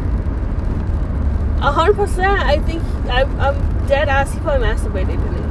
A 1.62 1.70
hundred 1.70 1.96
percent, 1.96 2.40
I 2.40 2.58
think 2.60 2.82
I, 3.10 3.22
I'm 3.22 3.86
dead 3.86 4.08
ass. 4.08 4.32
He 4.32 4.40
probably 4.40 4.66
masturbated 4.66 5.14
in 5.14 5.34
it. 5.34 5.50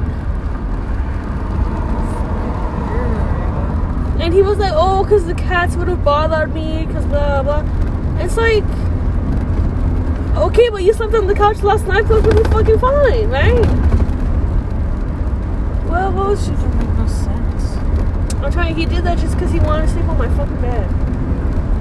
And 4.20 4.34
he 4.34 4.42
was 4.42 4.58
like, 4.58 4.72
"Oh, 4.74 5.04
because 5.04 5.24
the 5.24 5.34
cats 5.34 5.76
would 5.76 5.86
have 5.86 6.04
bothered 6.04 6.52
me, 6.52 6.84
because 6.84 7.06
blah 7.06 7.42
blah." 7.44 7.64
It's 8.18 8.36
like, 8.36 8.64
okay, 10.36 10.68
but 10.68 10.82
you 10.82 10.92
slept 10.92 11.14
on 11.14 11.26
the 11.28 11.34
couch 11.34 11.62
last 11.62 11.86
night, 11.86 12.06
so 12.08 12.16
it 12.16 12.26
was 12.26 12.46
fucking 12.48 12.78
fine, 12.80 13.30
right? 13.30 13.64
Well, 15.88 16.12
what 16.12 16.28
was 16.30 16.44
she? 16.44 16.50
Doesn't 16.50 16.76
make 16.76 16.88
no 16.98 17.06
sense. 17.06 17.76
I'm 18.42 18.50
trying. 18.52 18.74
He 18.74 18.84
did 18.84 19.04
that 19.04 19.18
just 19.18 19.34
because 19.34 19.52
he 19.52 19.60
wanted 19.60 19.86
to 19.86 19.92
sleep 19.92 20.08
on 20.08 20.18
my 20.18 20.28
fucking 20.36 20.60
bed, 20.60 20.86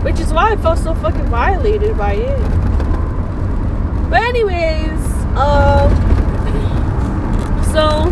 which 0.04 0.20
is 0.20 0.32
why 0.32 0.52
I 0.52 0.56
felt 0.56 0.78
so 0.78 0.94
fucking 0.94 1.26
violated 1.26 1.98
by 1.98 2.14
it. 2.14 2.69
But 4.10 4.24
anyways, 4.24 5.00
um, 5.38 5.92
so 7.72 8.10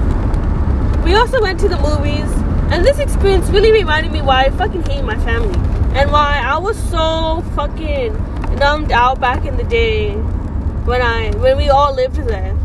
we 1.04 1.16
also 1.16 1.42
went 1.42 1.60
to 1.62 1.68
the 1.68 1.78
movies, 1.78 2.32
and 2.72 2.86
this 2.86 3.00
experience 3.00 3.50
really 3.50 3.72
reminded 3.72 4.12
me 4.12 4.22
why 4.22 4.44
I 4.44 4.50
fucking 4.52 4.84
hate 4.84 5.04
my 5.04 5.18
family 5.20 5.58
and 5.98 6.12
why 6.12 6.40
I 6.46 6.60
was 6.60 6.78
so 6.92 7.44
fucking 7.56 8.14
numbed 8.58 8.92
out 8.92 9.20
back 9.20 9.46
in 9.46 9.58
the 9.58 9.64
day 9.64 10.14
when 10.86 11.02
I 11.02 11.32
when 11.38 11.58
we 11.58 11.70
all 11.70 11.96
lived 11.96 12.18
there. 12.18 12.56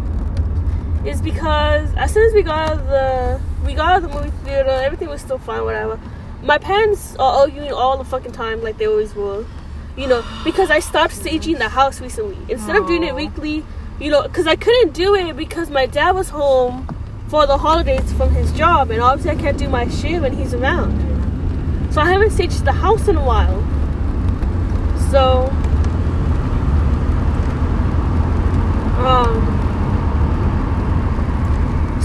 Is 1.07 1.23
because 1.23 1.93
as 1.95 2.13
soon 2.13 2.27
as 2.27 2.35
we 2.35 2.43
got 2.43 2.69
out 2.69 2.79
of 2.79 2.87
the 2.87 3.41
we 3.65 3.73
got 3.73 3.93
out 3.93 4.05
of 4.05 4.11
the 4.11 4.15
movie 4.15 4.31
theater, 4.45 4.69
everything 4.69 5.09
was 5.09 5.23
still 5.23 5.39
fine, 5.39 5.65
whatever. 5.65 5.99
My 6.43 6.59
parents 6.59 7.17
are 7.17 7.41
arguing 7.41 7.73
all 7.73 7.97
the 7.97 8.05
fucking 8.05 8.33
time 8.33 8.63
like 8.63 8.77
they 8.77 8.87
always 8.87 9.15
will. 9.15 9.47
You 9.97 10.07
know, 10.07 10.25
because 10.43 10.71
I 10.71 10.81
stopped 10.81 11.13
staging 11.13 11.59
the 11.59 11.69
house 11.69 12.01
recently. 12.01 12.39
Instead 12.49 12.77
of 12.77 12.87
doing 12.87 13.05
it 13.05 13.15
weekly, 13.15 13.65
you 14.01 14.11
know, 14.11 14.23
because 14.23 14.47
I 14.47 14.57
couldn't 14.57 14.95
do 14.95 15.15
it 15.15 15.37
because 15.37 15.71
my 15.71 15.87
dad 15.87 16.13
was 16.13 16.31
home 16.31 16.89
for 17.29 17.47
the 17.47 17.59
holidays 17.59 18.13
from 18.15 18.31
his 18.31 18.53
job, 18.53 18.91
and 18.91 19.01
obviously 19.01 19.31
I 19.31 19.43
can't 19.43 19.59
do 19.59 19.69
my 19.69 19.89
shit 19.89 20.21
when 20.21 20.37
he's 20.37 20.55
around. 20.55 21.93
So 21.93 22.01
I 22.01 22.07
haven't 22.11 22.31
staged 22.31 22.65
the 22.65 22.73
house 22.73 23.07
in 23.09 23.17
a 23.17 23.25
while. 23.25 23.61
So, 25.11 25.49
um, 29.05 29.53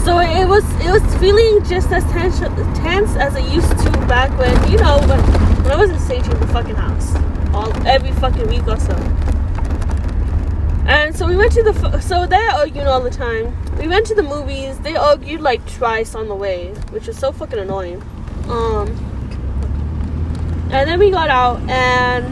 so 0.03 0.19
it 0.19 0.45
was 0.45 0.65
it 0.85 0.91
was 0.91 1.15
feeling 1.21 1.63
just 1.63 1.89
as 1.91 2.03
tense, 2.11 2.39
tense 2.79 3.15
as 3.15 3.35
it 3.35 3.45
used 3.49 3.69
to 3.69 3.91
back 4.07 4.37
when 4.37 4.71
you 4.71 4.77
know 4.77 4.99
when, 5.07 5.36
when 5.67 5.75
I 5.75 5.81
wasn't 5.81 5.99
staging 5.99 6.39
the 6.39 6.47
fucking 6.47 6.75
house 6.75 7.13
all 7.53 7.73
every 7.85 8.13
fucking 8.13 8.47
week 8.47 8.65
or 8.67 8.77
so. 8.77 8.93
And 10.87 11.13
so 11.13 11.27
we 11.27 11.35
went 11.35 11.51
to 11.53 11.63
the 11.63 11.99
so 11.99 12.25
they're 12.25 12.51
arguing 12.51 12.87
all 12.87 13.01
the 13.01 13.09
time. 13.09 13.53
We 13.77 13.89
went 13.89 14.05
to 14.05 14.15
the 14.15 14.23
movies. 14.23 14.79
They 14.79 14.95
argued 14.95 15.41
like 15.41 15.59
twice 15.75 16.15
on 16.15 16.29
the 16.29 16.35
way, 16.35 16.69
which 16.91 17.07
was 17.07 17.17
so 17.17 17.33
fucking 17.33 17.59
annoying. 17.59 18.01
Um, 18.47 18.87
and 20.71 20.89
then 20.89 20.99
we 20.99 21.11
got 21.11 21.29
out 21.29 21.59
and 21.69 22.23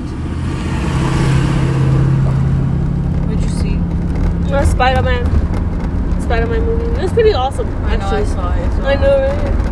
What'd 3.28 3.44
you 3.44 3.50
see? 3.50 4.54
uh, 4.54 4.64
Spider 4.64 5.02
Man, 5.02 6.22
Spider 6.22 6.48
Man 6.48 6.62
movie. 6.62 6.86
It 6.86 7.02
was 7.02 7.12
pretty 7.12 7.34
awesome. 7.34 7.68
I 7.84 7.98
know 7.98 8.08
I 8.08 8.24
saw 8.24 8.54
it. 8.54 8.70
I 8.82 8.96
know, 8.96 9.20
right? 9.20 9.72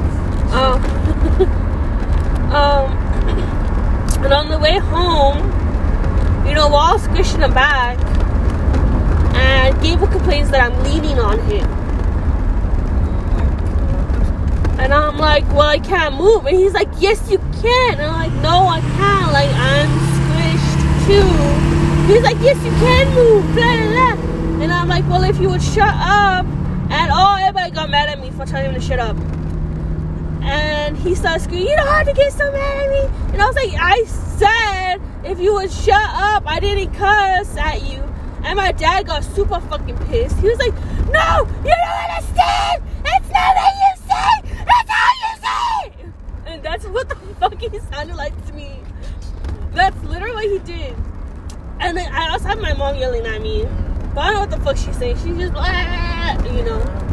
Um, 2.53 2.53
um, 2.53 3.02
and 4.23 4.33
on 4.33 4.49
the 4.49 4.57
way 4.57 4.77
home, 4.77 5.37
you 6.47 6.53
know, 6.53 6.67
while 6.67 6.97
squishing 6.99 7.41
him 7.41 7.53
back, 7.53 7.97
and 9.35 9.81
Gable 9.81 10.07
complains 10.07 10.49
that 10.51 10.71
I'm 10.71 10.83
leaning 10.83 11.19
on 11.19 11.39
him. 11.39 11.69
And 14.79 14.93
I'm 14.93 15.17
like, 15.17 15.47
well, 15.49 15.61
I 15.61 15.79
can't 15.79 16.15
move. 16.15 16.45
And 16.45 16.57
he's 16.57 16.73
like, 16.73 16.89
yes, 16.99 17.29
you 17.31 17.37
can. 17.61 17.99
And 17.99 18.01
I'm 18.01 18.13
like, 18.13 18.33
no, 18.41 18.67
I 18.67 18.81
can't. 18.81 19.31
Like, 19.31 19.49
I'm 19.53 19.87
squished 20.17 21.07
too. 21.07 22.13
He's 22.13 22.23
like, 22.23 22.37
yes, 22.41 22.57
you 22.65 22.71
can 22.71 23.07
move. 23.15 23.45
Blah, 23.53 23.77
blah, 23.77 24.15
blah. 24.15 24.61
And 24.63 24.73
I'm 24.73 24.87
like, 24.89 25.07
well, 25.09 25.23
if 25.23 25.39
you 25.39 25.49
would 25.49 25.63
shut 25.63 25.87
up. 25.87 26.45
And 26.45 27.11
oh, 27.13 27.37
everybody 27.39 27.71
got 27.71 27.89
mad 27.89 28.09
at 28.09 28.19
me 28.19 28.29
for 28.31 28.45
telling 28.45 28.65
him 28.71 28.73
to 28.73 28.81
shut 28.81 28.99
up. 28.99 29.15
And 30.43 30.97
he 30.97 31.15
started 31.15 31.41
screaming, 31.41 31.69
you 31.69 31.75
don't 31.75 31.87
have 31.87 32.05
to 32.07 32.13
get 32.13 32.33
so 32.33 32.51
mad 32.51 32.83
at 32.83 32.89
me. 32.89 33.33
And 33.33 33.41
I 33.41 33.47
was 33.47 33.55
like, 33.55 33.73
I 33.79 34.03
said, 34.03 35.01
if 35.23 35.39
you 35.39 35.53
would 35.53 35.71
shut 35.71 35.95
up, 35.95 36.43
I 36.45 36.59
didn't 36.59 36.93
cuss 36.93 37.55
at 37.57 37.81
you. 37.83 38.01
And 38.43 38.57
my 38.57 38.73
dad 38.73 39.07
got 39.07 39.23
super 39.23 39.61
fucking 39.61 39.97
pissed. 40.07 40.37
He 40.39 40.49
was 40.49 40.59
like, 40.59 40.73
no, 41.11 41.47
you 41.63 41.71
don't 41.71 42.09
understand. 42.09 42.83
It's 43.05 43.29
not 43.29 43.55
what 43.55 43.73
you 43.79 43.93
say. 44.03 44.65
That's 44.65 44.89
how 44.89 45.11
you 45.23 45.31
say. 45.41 46.11
And 46.47 46.61
that's 46.61 46.85
what 46.87 47.07
the 47.07 47.15
fuck 47.15 47.59
he 47.59 47.79
sounded 47.79 48.15
like 48.17 48.45
to 48.47 48.53
me. 48.53 48.81
That's 49.71 50.03
literally 50.03 50.33
what 50.33 50.67
he 50.67 50.73
did. 50.73 50.95
And 51.79 51.97
then 51.97 52.13
I 52.13 52.31
also 52.31 52.47
have 52.49 52.59
my 52.59 52.73
mom 52.73 52.97
yelling 52.97 53.25
at 53.25 53.41
me. 53.41 53.65
But 54.13 54.21
I 54.21 54.31
don't 54.31 54.33
know 54.33 54.39
what 54.41 54.51
the 54.51 54.59
fuck 54.59 54.77
she's 54.77 54.97
saying. 54.97 55.17
She's 55.17 55.37
just 55.37 55.53
blah, 55.53 55.65
you 56.51 56.63
know. 56.63 57.12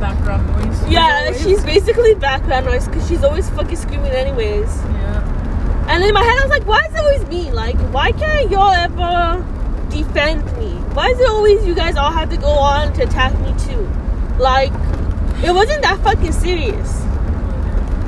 Background 0.00 0.46
noise. 0.48 0.88
Yeah, 0.90 1.22
Always. 1.24 1.42
she's 1.42 1.64
basically 1.64 2.14
background 2.14 2.66
noise 2.66 2.86
because 2.86 3.06
she's 3.08 3.24
always 3.24 3.48
fucking 3.50 3.76
screaming 3.76 4.12
anyways. 4.12 4.66
Yeah. 4.76 5.86
And 5.88 6.02
in 6.02 6.12
my 6.14 6.22
head, 6.22 6.38
I 6.38 6.42
was 6.42 6.50
like, 6.50 6.66
why 6.66 6.84
is 6.86 6.94
it 6.94 6.98
always 6.98 7.26
me? 7.26 7.50
Like, 7.52 7.76
why 7.92 8.12
can't 8.12 8.50
y'all 8.50 8.72
ever 8.72 9.44
defend 9.90 10.44
me? 10.58 10.72
Why 10.94 11.08
is 11.10 11.20
it 11.20 11.28
always 11.28 11.66
you 11.66 11.74
guys 11.74 11.96
all 11.96 12.10
have 12.10 12.30
to 12.30 12.36
go 12.36 12.48
on 12.50 12.92
to 12.94 13.02
attack 13.02 13.38
me 13.40 13.54
too? 13.66 13.88
Like, 14.38 14.72
it 15.44 15.52
wasn't 15.54 15.82
that 15.82 16.00
fucking 16.02 16.32
serious. 16.32 17.02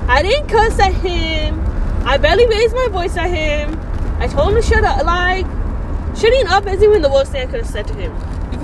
I 0.09 0.23
didn't 0.23 0.49
cuss 0.49 0.79
at 0.79 0.95
him. 0.95 1.61
I 2.07 2.17
barely 2.19 2.47
raised 2.47 2.75
my 2.75 2.89
voice 2.89 3.17
at 3.17 3.29
him. 3.29 3.79
I 4.19 4.29
told 4.29 4.51
him 4.51 4.55
to 4.55 4.63
shut 4.63 4.85
up. 4.85 5.05
Like, 5.05 5.45
shutting 6.17 6.47
up 6.47 6.67
isn't 6.67 6.83
even 6.83 7.03
the 7.03 7.11
worst 7.11 7.33
thing 7.33 7.43
I 7.43 7.51
could 7.51 7.61
have 7.61 7.69
said 7.71 7.87
to 7.89 7.95
him. 7.95 8.13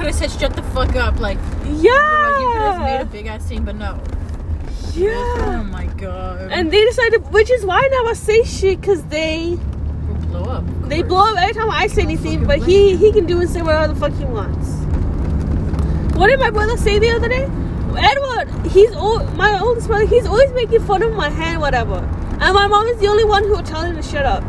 Could 0.03 0.15
have 0.17 0.31
said 0.33 0.41
shut 0.41 0.57
the 0.57 0.63
fuck 0.75 0.97
up. 0.97 1.21
Like, 1.21 1.39
Yeah. 1.65 2.41
you 2.41 2.53
could 2.53 2.63
have 2.63 2.81
made 2.81 3.01
a 3.03 3.05
big 3.05 3.27
ass 3.29 3.45
scene, 3.45 3.65
but 3.65 3.77
no. 3.77 4.01
yeah. 4.95 5.15
Oh 5.61 5.63
my 5.71 5.87
god. 5.87 6.51
And 6.51 6.73
they 6.73 6.85
decided, 6.85 7.31
which 7.33 7.51
is 7.51 7.65
why 7.65 7.77
I 7.85 7.89
never 7.89 8.15
say 8.17 8.43
shit, 8.43 8.81
because 8.81 9.05
they 9.05 9.57
We'll 10.09 10.17
blow 10.27 10.43
up. 10.51 10.65
they 10.89 11.03
blow 11.03 11.21
up 11.31 11.39
every 11.39 11.55
time 11.55 11.71
I 11.71 11.87
say 11.87 12.03
anything. 12.03 12.45
But 12.49 12.65
he 12.65 12.97
he 12.97 13.13
can 13.13 13.27
do 13.27 13.41
and 13.41 13.49
say 13.49 13.63
whatever 13.63 13.95
the 13.95 14.01
fuck 14.01 14.13
he 14.15 14.25
wants. 14.25 14.71
What 16.17 16.27
did 16.29 16.41
my 16.41 16.51
brother 16.51 16.77
say 16.77 16.99
the 16.99 17.11
other 17.11 17.29
day? 17.29 17.49
Edward, 17.97 18.49
he's 18.73 18.93
old, 18.97 19.33
my 19.37 19.61
oldest 19.61 19.87
brother. 19.87 20.07
He's 20.07 20.27
always 20.27 20.51
making 20.53 20.81
fun 20.85 21.03
of 21.03 21.13
my 21.15 21.31
hand, 21.31 21.61
whatever. 21.61 21.99
And 22.41 22.55
my 22.55 22.67
mom 22.67 22.89
is 22.89 22.99
the 22.99 23.07
only 23.07 23.25
one 23.25 23.45
who 23.45 23.51
will 23.51 23.63
tell 23.63 23.83
him 23.83 23.95
to 23.95 24.03
shut 24.03 24.27
up. 24.27 24.43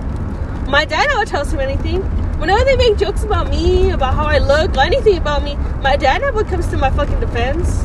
My 0.68 0.84
dad 0.86 1.06
never 1.10 1.26
tells 1.26 1.54
him 1.54 1.60
anything. 1.60 2.02
Whenever 2.40 2.64
they 2.66 2.76
make 2.76 2.98
jokes 2.98 3.24
about 3.24 3.50
me, 3.50 3.92
about 3.92 4.14
how 4.16 4.26
I 4.26 4.40
look, 4.40 4.76
or 4.76 4.82
anything 4.82 5.18
about 5.18 5.44
me, 5.44 5.56
my 5.82 5.96
dad 5.96 6.22
never 6.22 6.44
comes 6.44 6.68
to 6.68 6.78
my 6.78 6.90
fucking 6.90 7.20
defense. 7.20 7.82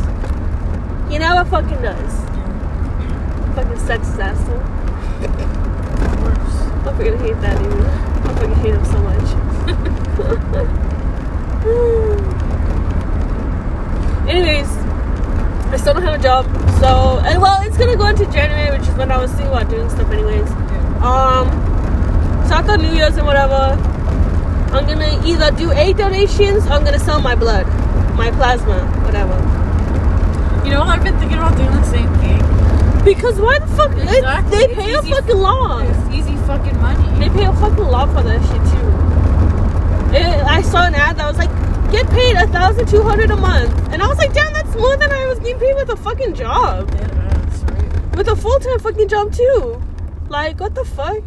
He 1.08 1.18
never 1.18 1.48
fucking 1.48 1.80
does. 1.82 2.14
Fucking 3.54 3.78
sexist 3.78 4.18
asshole. 4.18 4.60
Of 5.24 6.16
course. 6.18 6.56
I 6.86 6.92
fucking 6.96 7.18
hate 7.18 7.40
that 7.40 7.62
dude. 7.62 7.86
I 7.86 8.34
fucking 8.34 8.54
hate 8.56 8.74
him 8.74 8.84
so 8.84 8.98
much. 9.02 9.28
Anyways, 14.28 14.68
I 15.72 15.76
still 15.76 15.94
don't 15.94 16.02
have 16.02 16.20
a 16.20 16.22
job. 16.22 16.44
So, 16.80 17.20
and 17.24 17.40
well, 17.40 17.60
it's 17.62 17.76
gonna 17.76 17.96
go 17.96 18.06
into 18.06 18.24
January, 18.26 18.70
which 18.76 18.88
is 18.88 18.94
when 18.94 19.10
I 19.10 19.18
was 19.18 19.30
thinking 19.32 19.48
about 19.48 19.68
doing 19.70 19.88
stuff, 19.90 20.10
anyways. 20.10 20.50
Um, 21.02 21.48
so 22.46 22.54
after 22.54 22.76
New 22.76 22.92
Year's 22.92 23.16
and 23.16 23.26
whatever, 23.26 23.76
I'm 24.72 24.86
gonna 24.86 25.20
either 25.26 25.50
do 25.56 25.72
eight 25.72 25.96
donations 25.96 26.66
or 26.66 26.72
I'm 26.72 26.84
gonna 26.84 26.98
sell 26.98 27.20
my 27.20 27.34
blood, 27.34 27.66
my 28.16 28.30
plasma, 28.30 28.80
whatever. 29.04 29.34
You 30.64 30.72
know, 30.74 30.82
I've 30.82 31.02
been 31.02 31.18
thinking 31.18 31.38
about 31.38 31.56
doing 31.56 31.70
the 31.70 31.84
same 31.84 32.12
thing. 32.16 32.38
Because 33.04 33.40
why 33.40 33.58
the 33.58 33.66
fuck? 33.68 33.92
Exactly. 33.92 34.58
they 34.58 34.64
It's 34.64 34.74
pay 34.74 34.92
a 34.92 35.02
fucking 35.02 35.38
lot. 35.38 35.86
It's 35.86 36.14
easy 36.14 36.36
fucking 36.46 36.78
money. 36.80 37.08
They 37.18 37.30
pay 37.30 37.46
a 37.46 37.52
fucking 37.54 37.78
lot 37.84 38.08
for 38.08 38.22
that 38.22 38.40
shit 38.42 38.62
too. 38.72 38.88
It, 40.16 40.44
I 40.44 40.60
saw 40.62 40.86
an 40.86 40.94
ad 40.94 41.16
that 41.16 41.26
was 41.26 41.38
like, 41.38 41.50
get 41.90 42.08
paid 42.10 42.36
a 42.36 42.46
thousand 42.48 42.88
two 42.88 43.02
hundred 43.02 43.30
a 43.30 43.36
month, 43.36 43.72
and 43.92 44.02
I 44.02 44.06
was 44.08 44.18
like, 44.18 44.34
damn, 44.34 44.52
that's 44.52 44.74
more 44.76 44.96
than 44.96 45.10
I 45.10 45.26
was 45.26 45.38
getting 45.38 45.58
paid 45.58 45.74
with 45.76 45.88
a 45.90 45.96
fucking 45.96 46.34
job, 46.34 46.90
Yeah, 46.94 47.06
that's 47.06 47.62
right. 47.62 48.16
with 48.16 48.28
a 48.28 48.36
full 48.36 48.58
time 48.58 48.78
fucking 48.80 49.08
job 49.08 49.32
too. 49.32 49.80
Like, 50.28 50.60
what 50.60 50.74
the 50.74 50.84
fuck? 50.84 51.22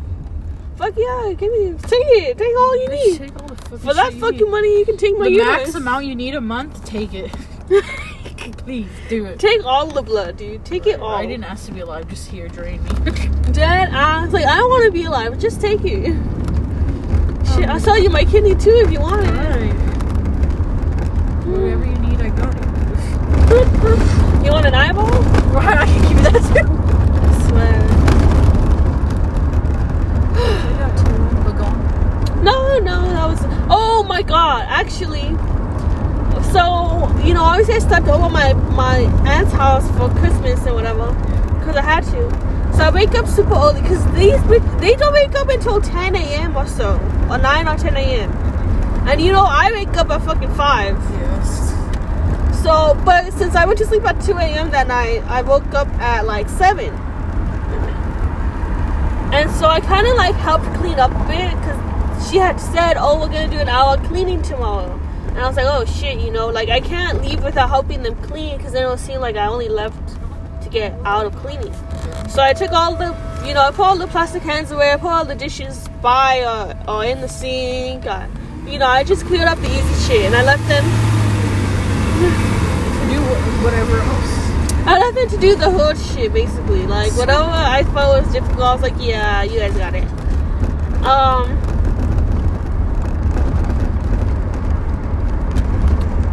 Fuck 0.78 0.94
yeah, 0.98 1.34
give 1.34 1.52
me, 1.52 1.74
take 1.84 2.06
it, 2.08 2.38
take 2.38 2.58
all 2.58 2.76
you 2.82 2.90
Bitch, 2.90 3.06
need. 3.12 3.18
take 3.20 3.42
all 3.42 3.48
the 3.48 3.56
fucking 3.56 3.78
For 3.80 3.94
that 3.94 4.12
shit 4.14 4.20
fucking 4.22 4.40
need. 4.40 4.50
money, 4.50 4.80
you 4.80 4.86
can 4.86 4.98
take 4.98 5.18
my 5.18 5.26
the 5.26 5.32
uterus. 5.32 5.58
max 5.58 5.76
amount 5.76 6.06
you 6.06 6.16
need 6.16 6.34
a 6.34 6.42
month, 6.42 6.84
take 6.86 7.14
it. 7.14 7.32
Please 8.58 8.88
do 9.10 9.26
it. 9.26 9.40
Take 9.40 9.64
all 9.66 9.86
the 9.88 10.02
blood, 10.02 10.38
dude. 10.38 10.66
Take 10.66 10.88
it 10.88 11.00
all. 11.00 11.14
I 11.16 11.26
didn't 11.28 11.44
ask 11.44 11.68
to 11.68 11.72
be 11.72 11.82
alive. 11.82 12.08
Just 12.08 12.28
here, 12.30 12.48
drain 12.48 12.84
me. 12.84 12.90
Dad 13.52 13.90
asked, 13.92 14.34
like, 14.34 14.46
I 14.46 14.56
don't 14.58 14.70
want 14.70 14.86
to 14.86 14.92
be 14.92 15.04
alive. 15.06 15.38
Just 15.40 15.62
take 15.62 15.82
it. 15.86 16.06
Shit, 17.46 17.64
Um, 17.66 17.70
I'll 17.70 17.80
sell 17.80 18.00
you 18.00 18.10
my 18.10 18.24
kidney 18.26 18.56
too 18.56 18.72
if 18.86 18.92
you 18.92 19.00
want 19.00 19.24
it. 19.24 19.30
Alright. 19.30 19.74
Whatever 21.46 21.86
you 21.86 21.98
need, 22.00 22.20
I 22.22 22.30
got 22.30 22.56
it. 22.56 22.66
You 24.46 24.52
want 24.52 24.66
an 24.66 24.74
eyeball? 24.74 25.06
Right, 25.52 25.78
I 25.80 25.86
can 25.86 26.02
give 26.02 26.12
you 26.12 26.24
that 26.24 26.42
too. 26.42 26.68
I 26.72 27.48
swear. 27.48 27.78
I 30.34 30.78
got 30.80 30.98
two. 30.98 31.16
But 31.44 31.54
go 31.58 31.66
on. 32.72 32.84
No, 32.84 33.02
that 33.02 33.28
was. 33.28 33.40
Oh 33.70 34.04
my 34.04 34.22
god! 34.22 34.66
Actually, 34.68 35.30
so 36.52 37.16
you 37.24 37.34
know, 37.34 37.44
obviously 37.44 37.76
I 37.76 37.80
stepped 37.80 38.08
over 38.08 38.30
my 38.30 38.54
my 38.54 38.98
aunt's 39.30 39.54
house 39.54 39.88
for 39.98 40.10
Christmas 40.20 40.66
and 40.66 40.76
whatever, 40.76 41.12
because 41.60 41.76
I 41.76 41.82
had 41.82 42.04
to. 42.06 42.52
So 42.76 42.84
I 42.84 42.90
wake 42.90 43.14
up 43.16 43.28
super 43.28 43.54
early 43.54 43.82
because 43.82 44.04
these 44.14 44.42
they 44.80 44.96
don't 44.96 45.14
wake 45.14 45.36
up 45.36 45.50
until 45.50 45.82
10 45.82 46.16
a.m. 46.16 46.56
or 46.56 46.66
so, 46.68 46.94
or 47.30 47.38
9 47.38 47.68
or 47.68 47.78
10 47.78 47.98
a.m. 47.98 48.32
And 49.08 49.22
you 49.22 49.32
know 49.32 49.46
I 49.46 49.72
wake 49.72 49.96
up 49.98 50.10
at 50.10 50.22
fucking 50.22 50.54
five. 50.56 50.96
Yes. 51.12 51.70
So, 52.64 53.00
but 53.04 53.34
since 53.34 53.56
I 53.56 53.66
went 53.66 53.80
to 53.80 53.86
sleep 53.86 54.04
at 54.06 54.22
2 54.22 54.34
a.m. 54.38 54.70
that 54.72 54.88
night, 54.88 55.24
I 55.28 55.42
woke 55.42 55.74
up 55.74 55.88
at 56.00 56.26
like 56.26 56.48
7. 56.48 56.94
And 59.34 59.50
so 59.52 59.66
I 59.68 59.80
kind 59.80 60.06
of 60.06 60.16
like 60.16 60.36
helped 60.36 60.66
clean 60.76 61.00
up 61.00 61.12
a 61.12 61.28
bit 61.28 61.50
because 61.58 61.91
she 62.30 62.38
had 62.38 62.60
said, 62.60 62.98
oh, 62.98 63.20
we're 63.20 63.30
going 63.30 63.50
to 63.50 63.56
do 63.56 63.62
an 63.62 63.70
hour 63.70 63.98
cleaning 64.08 64.42
tomorrow. 64.42 65.00
And 65.32 65.40
I 65.40 65.48
was 65.48 65.56
like, 65.56 65.66
oh 65.68 65.86
shit, 65.86 66.20
you 66.20 66.30
know, 66.30 66.48
like 66.50 66.68
I 66.68 66.82
can't 66.82 67.22
leave 67.22 67.42
without 67.42 67.70
helping 67.70 68.04
them 68.04 68.16
clean 68.24 68.58
because 68.58 68.74
then 68.74 68.84
it'll 68.84 68.98
seem 68.98 69.22
like 69.22 69.38
I 69.38 69.48
only 69.48 69.70
left 69.70 70.18
to 70.64 70.70
get 70.70 70.94
out 71.06 71.26
of 71.26 71.34
cleaning. 71.38 71.74
So 72.28 72.42
I 72.44 72.52
took 72.52 72.74
all 72.74 72.96
the, 72.96 73.16
you 73.46 73.54
know, 73.54 73.62
I 73.62 73.72
put 73.72 73.80
all 73.80 73.98
the 73.98 74.08
plastic 74.08 74.44
hands 74.44 74.72
away, 74.72 74.92
I 74.92 74.98
put 74.98 75.10
all 75.10 75.24
the 75.24 75.36
dishes 75.36 75.88
by 76.02 76.44
or, 76.44 76.76
or 76.94 77.06
in 77.06 77.22
the 77.22 77.30
sink. 77.30 78.06
I, 78.08 78.28
you 78.68 78.78
know, 78.78 78.88
I 78.88 79.06
just 79.06 79.26
cleared 79.26 79.48
up 79.48 79.58
the 79.60 79.68
easy 79.68 80.08
shit 80.08 80.26
and 80.26 80.36
I 80.36 80.44
left 80.44 80.68
them 80.68 80.84
To 83.00 83.14
do 83.14 83.22
whatever 83.64 84.00
else. 84.00 84.42
I 84.86 85.00
left 85.00 85.16
them 85.16 85.30
to 85.30 85.38
do 85.38 85.56
the 85.56 85.70
whole 85.70 85.94
shit 85.94 86.34
basically. 86.34 86.86
Like 86.88 87.14
whatever 87.14 87.50
I 87.50 87.84
felt 87.94 88.22
was 88.22 88.34
difficult, 88.34 88.62
I 88.62 88.74
was 88.74 88.82
like, 88.82 88.96
yeah, 89.00 89.44
you 89.44 89.60
guys 89.60 89.78
got 89.78 89.96
it. 89.96 90.04
Um. 91.06 91.71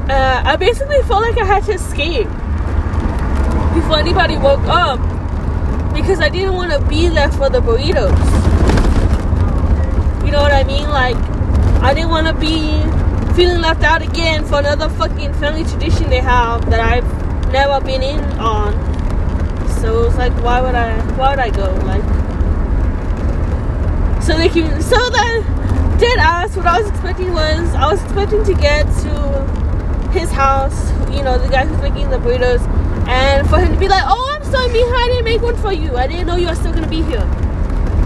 Uh, 0.09 0.43
I 0.43 0.57
basically 0.57 1.03
felt 1.03 1.21
like 1.21 1.37
I 1.37 1.45
had 1.45 1.65
to 1.65 1.73
escape 1.73 2.29
before 3.75 3.99
anybody 3.99 4.39
woke 4.39 4.65
up 4.65 4.99
because 5.95 6.21
I 6.21 6.31
didn't 6.31 6.55
want 6.55 6.73
to 6.73 6.81
be 6.89 7.09
there 7.09 7.31
for 7.31 7.51
the 7.51 7.61
burritos. 7.61 8.17
You 10.25 10.31
know 10.33 10.41
what 10.41 10.53
I 10.53 10.65
mean? 10.65 10.89
Like, 10.89 11.17
I 11.83 11.93
didn't 11.93 12.09
want 12.09 12.27
to 12.27 12.33
be 12.33 12.81
feeling 13.35 13.61
left 13.61 13.83
out 13.83 14.01
again 14.01 14.47
for 14.47 14.61
another 14.61 14.89
fucking 14.89 15.35
family 15.35 15.65
tradition 15.65 16.09
they 16.09 16.21
have 16.21 16.71
that 16.71 16.81
I've 16.81 17.53
never 17.53 17.85
been 17.85 18.03
in 18.03 18.21
on. 18.39 18.73
So 19.81 20.07
it's 20.07 20.17
like, 20.17 20.33
why 20.43 20.63
would 20.63 20.75
I? 20.75 20.99
Why 21.17 21.31
would 21.31 21.39
I 21.39 21.51
go? 21.51 21.71
Like, 21.85 22.03
so 24.23 24.39
they 24.39 24.49
can. 24.49 24.81
So 24.81 24.97
then, 25.11 25.43
dead 25.99 26.19
ass. 26.19 26.57
What 26.57 26.67
I 26.67 26.81
was 26.81 26.89
expecting 26.89 27.33
was 27.35 27.75
I 27.75 27.93
was 27.93 28.03
expecting 28.03 28.43
to 28.45 28.55
get 28.55 28.85
to 29.03 29.58
his 30.13 30.31
house. 30.31 30.91
You 31.11 31.23
know, 31.23 31.39
the 31.39 31.49
guy 31.49 31.67
who's 31.67 31.81
making 31.81 32.11
the 32.11 32.19
burritos, 32.19 32.61
and 33.09 33.49
for 33.49 33.59
him 33.59 33.73
to 33.73 33.79
be 33.79 33.89
like, 33.89 34.05
"Oh, 34.07 34.37
I'm 34.37 34.45
sorry, 34.45 34.69
Mija, 34.69 34.93
I 34.93 35.07
didn't 35.09 35.25
make 35.25 35.43
one 35.43 35.57
for 35.57 35.73
you. 35.73 35.97
I 35.97 36.07
didn't 36.07 36.27
know 36.27 36.37
you 36.37 36.49
were 36.49 36.55
still 36.55 36.73
gonna 36.73 36.89
be 36.89 37.03
here." 37.03 37.27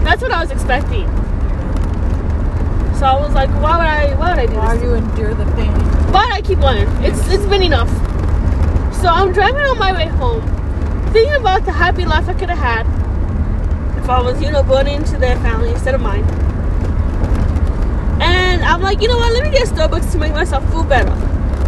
That's 0.03 0.21
what 0.21 0.31
I 0.31 0.41
was 0.41 0.51
expecting. 0.51 1.07
So 2.99 3.05
I 3.07 3.19
was 3.19 3.33
like, 3.33 3.49
why 3.61 3.77
would 3.77 3.87
I? 3.87 4.15
Why 4.15 4.29
would 4.29 4.39
I 4.39 4.45
do 4.45 4.55
Why 4.55 4.73
this? 4.75 4.83
do 4.83 4.89
you 4.89 4.95
endure 4.95 5.33
the 5.33 5.45
pain? 5.53 5.73
But 6.11 6.31
I 6.31 6.41
keep 6.41 6.59
going. 6.59 6.87
It's 7.03 7.27
it's 7.29 7.45
been 7.45 7.63
enough. 7.63 7.89
So 9.01 9.07
I'm 9.09 9.33
driving 9.33 9.61
on 9.61 9.77
my 9.77 9.91
way 9.91 10.07
home, 10.07 10.41
thinking 11.11 11.33
about 11.35 11.65
the 11.65 11.71
happy 11.71 12.05
life 12.05 12.29
I 12.29 12.33
could 12.33 12.49
have 12.49 12.59
had 12.59 12.85
if 14.01 14.09
I 14.09 14.21
was, 14.21 14.41
you 14.41 14.51
know, 14.51 14.63
born 14.63 14.87
into 14.87 15.17
their 15.17 15.35
family 15.37 15.69
instead 15.69 15.95
of 15.95 16.01
mine. 16.01 16.23
And 18.21 18.63
I'm 18.63 18.81
like, 18.81 19.01
you 19.01 19.07
know 19.07 19.17
what? 19.17 19.33
Let 19.33 19.43
me 19.43 19.51
get 19.51 19.67
Starbucks 19.67 20.11
to 20.13 20.17
make 20.17 20.33
myself 20.33 20.69
feel 20.71 20.83
better. 20.83 21.11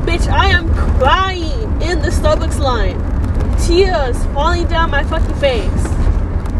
Bitch, 0.06 0.28
I 0.28 0.48
am 0.50 0.72
crying 1.00 1.82
in 1.82 2.00
the 2.02 2.10
Starbucks 2.10 2.60
line, 2.60 3.00
tears 3.66 4.24
falling 4.34 4.68
down 4.68 4.92
my 4.92 5.04
fucking 5.04 5.36
face, 5.36 5.88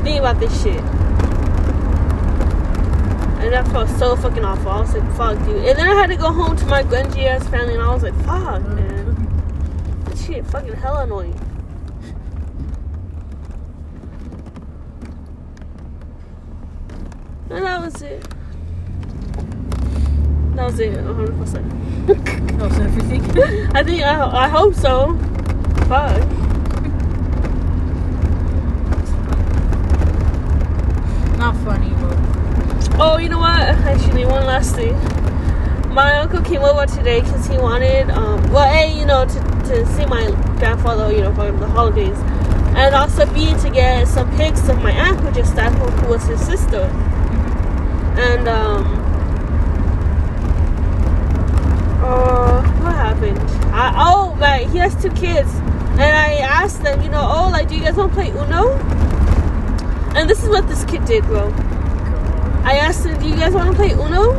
Think 0.04 0.20
about 0.20 0.40
this 0.40 0.64
shit. 0.64 0.82
And 3.42 3.54
that 3.54 3.68
felt 3.68 3.90
so 3.90 4.16
fucking 4.16 4.46
awful. 4.46 4.70
I 4.70 4.82
was 4.82 4.94
like, 4.96 5.16
fuck, 5.16 5.38
dude. 5.46 5.66
And 5.66 5.78
then 5.78 5.88
I 5.88 5.94
had 5.94 6.08
to 6.08 6.16
go 6.16 6.32
home 6.32 6.56
to 6.58 6.66
my 6.66 6.84
grungy 6.84 7.26
ass 7.26 7.48
family, 7.48 7.74
and 7.74 7.84
I 7.84 7.94
was 7.94 8.04
like, 8.04 8.16
fuck, 8.26 8.62
mm. 8.62 8.76
man. 8.76 10.06
This 10.06 10.26
shit 10.26 10.46
fucking 10.48 10.74
hell 10.74 10.98
annoying. 10.98 11.40
And 17.50 17.66
that 17.66 17.82
was 17.84 18.02
it. 18.02 18.35
That 20.56 20.66
was 20.68 20.80
it, 20.80 20.94
100%. 20.94 21.76
That 22.56 22.70
was 22.70 22.80
everything. 22.80 23.22
I 23.76 23.84
think, 23.84 24.04
I, 24.04 24.46
I 24.46 24.48
hope 24.48 24.74
so. 24.74 25.18
Fuck. 25.90 26.30
Not 31.38 31.56
funny, 31.58 31.90
but 32.00 32.16
Oh, 32.98 33.18
you 33.18 33.28
know 33.28 33.40
what? 33.40 33.60
Actually, 33.60 34.26
one 34.26 34.46
last 34.46 34.76
thing. 34.76 34.94
My 35.94 36.20
uncle 36.20 36.42
came 36.42 36.62
over 36.62 36.86
today 36.86 37.20
because 37.20 37.46
he 37.48 37.58
wanted, 37.58 38.10
um, 38.12 38.42
well, 38.54 38.72
A, 38.74 38.98
you 38.98 39.06
know, 39.06 39.26
to, 39.26 39.34
to 39.34 39.86
see 39.88 40.06
my 40.06 40.28
grandfather, 40.58 41.12
you 41.12 41.22
know, 41.22 41.36
for 41.36 41.52
the 41.52 41.68
holidays. 41.68 42.18
And 42.78 42.96
also 42.96 43.26
B, 43.34 43.54
to 43.62 43.70
get 43.70 44.08
some 44.08 44.34
pics 44.38 44.70
of 44.70 44.82
my 44.82 44.92
aunt 44.92 45.20
who 45.20 45.32
just 45.32 45.56
died, 45.58 45.74
who, 45.74 45.86
who 45.86 46.12
was 46.12 46.26
his 46.26 46.40
sister. 46.40 46.84
And, 48.18 48.48
um, 48.48 49.05
uh, 52.06 52.62
what 52.84 52.96
happened? 52.96 53.40
I, 53.74 53.94
oh, 53.98 54.36
right, 54.36 54.70
he 54.70 54.78
has 54.78 55.00
two 55.02 55.12
kids. 55.12 55.52
And 55.96 56.02
I 56.02 56.40
asked 56.40 56.84
them, 56.84 57.02
you 57.02 57.10
know, 57.10 57.22
oh, 57.22 57.50
like, 57.50 57.70
do 57.70 57.76
you 57.76 57.82
guys 57.82 57.96
want 57.96 58.12
to 58.12 58.16
play 58.16 58.30
Uno? 58.30 58.74
And 60.16 60.30
this 60.30 60.44
is 60.44 60.50
what 60.50 60.68
this 60.68 60.84
kid 60.86 61.06
did, 61.06 61.24
bro. 61.26 61.50
I 62.66 62.78
asked 62.78 63.06
him, 63.06 63.20
Do 63.20 63.28
you 63.28 63.36
guys 63.36 63.54
want 63.54 63.70
to 63.70 63.76
play 63.76 63.92
Uno? 63.92 64.34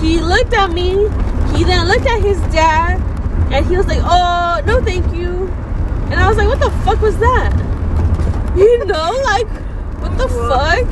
He 0.00 0.20
looked 0.20 0.54
at 0.54 0.70
me. 0.70 1.08
He 1.56 1.64
then 1.64 1.86
looked 1.86 2.06
at 2.06 2.22
his 2.22 2.40
dad. 2.52 3.00
And 3.52 3.66
he 3.66 3.76
was 3.76 3.86
like, 3.86 4.00
Oh, 4.02 4.62
no, 4.64 4.80
thank 4.82 5.12
you. 5.14 5.48
And 6.10 6.14
I 6.14 6.28
was 6.28 6.38
like, 6.38 6.48
What 6.48 6.60
the 6.60 6.70
fuck 6.84 7.00
was 7.00 7.18
that? 7.18 7.52
You 8.56 8.84
know, 8.84 9.20
like, 9.24 9.48
what 10.00 10.16
the 10.16 10.28
fuck? 10.28 10.88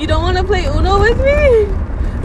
You 0.00 0.06
don't 0.06 0.22
want 0.22 0.36
to 0.36 0.44
play 0.44 0.66
Uno 0.66 1.00
with 1.00 1.18
me? 1.18 1.66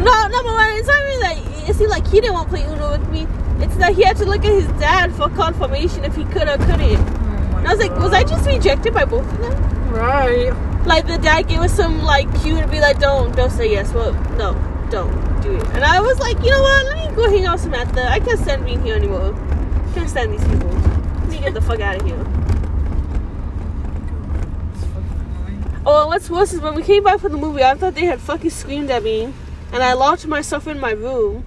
No, 0.04 0.28
number 0.28 0.52
one, 0.52 0.72
it's 0.78 0.88
not 0.88 1.02
even 1.08 1.20
like, 1.22 1.51
seemed 1.76 1.90
like 1.90 2.06
he 2.08 2.22
didn't 2.22 2.34
want 2.34 2.50
to 2.50 2.56
play 2.56 2.66
Uno 2.66 2.92
with 2.92 3.08
me. 3.10 3.28
It's 3.64 3.76
that 3.78 3.94
he 3.96 4.04
had 4.04 4.18
to 4.18 4.26
look 4.26 4.44
at 4.44 4.52
his 4.54 4.68
dad 4.80 5.14
for 5.14 5.30
confirmation 5.30 6.04
if 6.04 6.16
he 6.16 6.26
could 6.26 6.48
or 6.48 6.58
couldn't. 6.58 6.98
Oh 6.98 7.56
and 7.58 7.68
I 7.68 7.74
was 7.76 7.80
like, 7.80 7.96
Was 8.00 8.14
I 8.14 8.24
just 8.24 8.46
rejected 8.48 8.94
by 8.94 9.06
both 9.06 9.32
of 9.32 9.38
them? 9.40 9.92
right. 9.92 10.52
like 10.86 11.06
the 11.06 11.18
dad 11.18 11.48
gave 11.50 11.60
us 11.60 11.74
some 11.76 12.02
like 12.02 12.28
cue 12.42 12.60
to 12.60 12.68
be 12.68 12.80
like, 12.80 13.00
don't 13.00 13.36
don't 13.36 13.52
say 13.52 13.70
yes. 13.72 13.94
Well, 13.94 14.14
no, 14.38 14.54
don't 14.90 15.12
do 15.42 15.56
it. 15.56 15.68
And 15.70 15.84
I 15.84 16.00
was 16.00 16.18
like, 16.20 16.38
you 16.44 16.50
know 16.50 16.62
what? 16.62 16.86
Let 16.86 17.10
me 17.10 17.16
go 17.16 17.30
hang 17.30 17.46
out 17.46 17.54
with 17.54 17.62
Samantha. 17.64 18.08
I 18.10 18.20
can't 18.20 18.40
stand 18.40 18.66
being 18.66 18.82
here 18.84 18.96
anymore. 18.96 19.34
I 19.36 19.94
Can't 19.94 20.10
stand 20.10 20.34
these 20.34 20.44
people. 20.46 20.70
Let 20.70 21.28
me 21.30 21.40
get 21.40 21.54
the 21.54 21.62
fuck 21.62 21.80
out 21.82 21.98
of 21.98 22.06
here. 22.08 22.20
It's 24.74 24.86
fucking 24.86 25.22
annoying. 25.26 25.82
Oh, 25.86 26.08
what's 26.08 26.30
worse 26.30 26.54
is 26.54 26.62
when 26.62 26.76
we 26.76 26.84
came 26.84 27.04
back 27.04 27.20
from 27.20 27.34
the 27.34 27.38
movie, 27.38 27.64
I 27.64 27.76
thought 27.76 27.96
they 27.96 28.06
had 28.06 28.20
fucking 28.22 28.50
screamed 28.50 28.90
at 28.90 29.04
me, 29.04 29.34
and 29.74 29.84
I 29.84 29.94
locked 29.94 30.26
myself 30.28 30.68
in 30.68 30.80
my 30.80 30.92
room. 30.92 31.46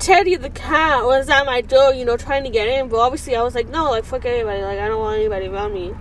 Teddy 0.00 0.34
the 0.36 0.48
cat 0.48 1.04
was 1.04 1.28
at 1.28 1.44
my 1.44 1.60
door, 1.60 1.92
you 1.92 2.06
know, 2.06 2.16
trying 2.16 2.42
to 2.44 2.48
get 2.48 2.66
in, 2.66 2.88
but 2.88 2.96
obviously 2.96 3.36
I 3.36 3.42
was 3.42 3.54
like, 3.54 3.68
no, 3.68 3.90
like 3.90 4.06
fuck 4.06 4.24
everybody, 4.24 4.62
like 4.62 4.78
I 4.78 4.88
don't 4.88 4.98
want 4.98 5.20
anybody 5.20 5.46
around 5.46 5.74
me. 5.74 5.94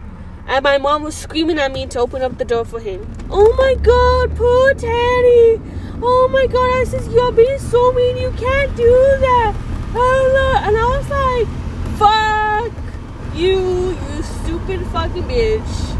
And 0.48 0.64
my 0.64 0.78
mom 0.78 1.04
was 1.04 1.18
screaming 1.18 1.60
at 1.60 1.74
me 1.74 1.86
to 1.88 2.00
open 2.00 2.22
up 2.22 2.38
the 2.38 2.46
door 2.46 2.64
for 2.64 2.80
him. 2.80 3.06
Oh 3.30 3.54
my 3.58 3.76
god, 3.84 4.38
poor 4.38 4.74
Teddy! 4.74 5.62
Oh 6.02 6.30
my 6.32 6.48
god, 6.48 6.80
I 6.80 6.86
says 6.86 7.10
you're 7.10 7.34
being 7.34 7.60
so 7.60 7.92
mean, 7.92 8.16
you 8.16 8.32
can't 8.32 8.74
do 8.78 8.90
that. 9.20 9.54
And 9.90 10.78
uh, 10.78 10.80
I 10.80 10.98
was 10.98 11.10
like, 11.10 12.00
fuck 12.00 13.36
you, 13.36 13.90
you 13.90 14.24
stupid 14.24 14.88
fucking 14.94 15.24
bitch 15.24 16.00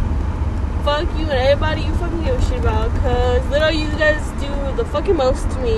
fuck 0.86 1.06
you 1.20 1.24
and 1.24 1.32
everybody 1.32 1.82
you 1.82 1.94
fucking 1.96 2.24
give 2.24 2.36
a 2.38 2.42
shit 2.46 2.60
about 2.60 2.94
because 2.94 3.46
literally 3.50 3.82
you 3.82 3.90
guys 4.00 4.26
do 4.40 4.78
the 4.78 4.86
fucking 4.86 5.18
most 5.18 5.44
to 5.52 5.60
me 5.60 5.76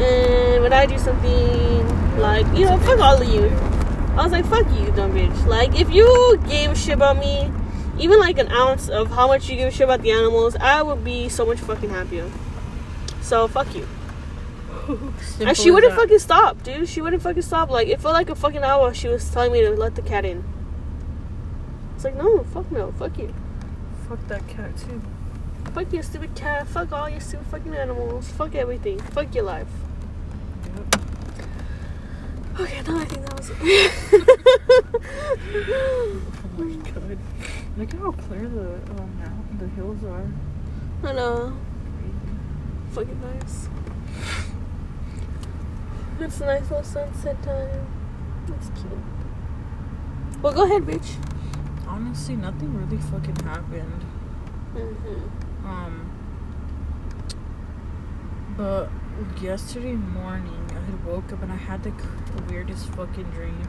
and 0.00 0.62
when 0.62 0.72
I 0.72 0.86
do 0.86 0.98
something 0.98 2.18
like 2.18 2.46
you 2.56 2.66
know 2.66 2.78
fuck 2.78 2.98
all 3.00 3.20
of 3.20 3.28
you. 3.28 3.46
I 4.16 4.22
was 4.22 4.32
like 4.32 4.46
fuck 4.46 4.66
you 4.78 4.90
dumb 4.92 5.12
bitch. 5.12 5.46
Like 5.46 5.78
if 5.78 5.90
you 5.90 6.38
gave 6.48 6.70
a 6.70 6.74
shit 6.76 6.94
about 6.94 7.18
me 7.18 7.50
even 7.98 8.18
like 8.18 8.38
an 8.38 8.50
ounce 8.50 8.88
of 8.88 9.10
how 9.10 9.28
much 9.28 9.48
you 9.48 9.56
give 9.56 9.68
a 9.68 9.70
shit 9.70 9.82
about 9.82 10.02
the 10.02 10.10
animals 10.10 10.56
I 10.56 10.82
would 10.82 11.04
be 11.04 11.28
so 11.28 11.46
much 11.46 11.58
fucking 11.60 11.90
happier. 11.90 12.30
So 13.22 13.48
fuck 13.48 13.74
you. 13.74 13.86
Simple 14.86 15.48
and 15.48 15.56
she 15.56 15.70
wouldn't 15.70 15.92
that. 15.92 16.00
fucking 16.00 16.18
stop 16.18 16.62
dude. 16.62 16.88
She 16.88 17.00
wouldn't 17.00 17.22
fucking 17.22 17.42
stop. 17.42 17.70
Like 17.70 17.88
it 17.88 18.00
felt 18.00 18.14
like 18.14 18.30
a 18.30 18.34
fucking 18.34 18.62
hour 18.62 18.92
she 18.94 19.08
was 19.08 19.28
telling 19.30 19.52
me 19.52 19.62
to 19.62 19.70
let 19.70 19.94
the 19.94 20.02
cat 20.02 20.24
in. 20.24 20.44
It's 21.94 22.04
like 22.04 22.16
no 22.16 22.44
fuck 22.44 22.70
no. 22.70 22.92
Fuck 22.92 23.18
you. 23.18 23.34
Fuck 24.08 24.26
that 24.28 24.46
cat 24.48 24.76
too. 24.76 25.00
Fuck 25.72 25.92
your 25.92 26.02
stupid 26.02 26.34
cat. 26.34 26.66
Fuck 26.68 26.92
all 26.92 27.08
your 27.08 27.20
stupid 27.20 27.46
fucking 27.46 27.74
animals. 27.74 28.28
Fuck 28.30 28.54
everything. 28.54 28.98
Fuck 29.00 29.34
your 29.34 29.44
life. 29.44 29.68
Okay, 32.60 32.82
now 32.82 32.98
I 32.98 33.04
think 33.04 33.26
that 33.26 33.36
was 33.36 33.50
it. 33.50 33.56
oh 36.56 36.62
my 36.62 36.90
god. 36.90 37.18
Look 37.76 37.94
at 37.94 38.00
how 38.00 38.12
clear 38.12 38.48
the 38.48 38.74
um, 38.92 39.56
the 39.58 39.66
hills 39.68 40.04
are. 40.04 40.28
I 41.02 41.12
know. 41.12 41.56
Fucking 42.92 43.20
nice. 43.20 43.68
It's 46.20 46.40
a 46.40 46.46
nice 46.46 46.62
little 46.62 46.84
sunset 46.84 47.42
time. 47.42 47.88
It's 48.48 48.68
cute. 48.80 48.98
Well, 50.40 50.52
go 50.52 50.64
ahead, 50.64 50.82
bitch. 50.82 51.16
Honestly, 51.88 52.36
nothing 52.36 52.72
really 52.76 53.02
fucking 53.02 53.36
happened. 53.44 54.04
Mm-hmm. 54.74 55.43
Um, 55.64 56.10
but 58.56 58.88
yesterday 59.40 59.92
morning, 59.94 60.70
I 60.70 60.80
had 60.90 61.04
woke 61.04 61.32
up 61.32 61.42
and 61.42 61.52
I 61.52 61.56
had 61.56 61.82
the 61.82 61.92
weirdest 62.48 62.86
fucking 62.90 63.24
dream. 63.30 63.66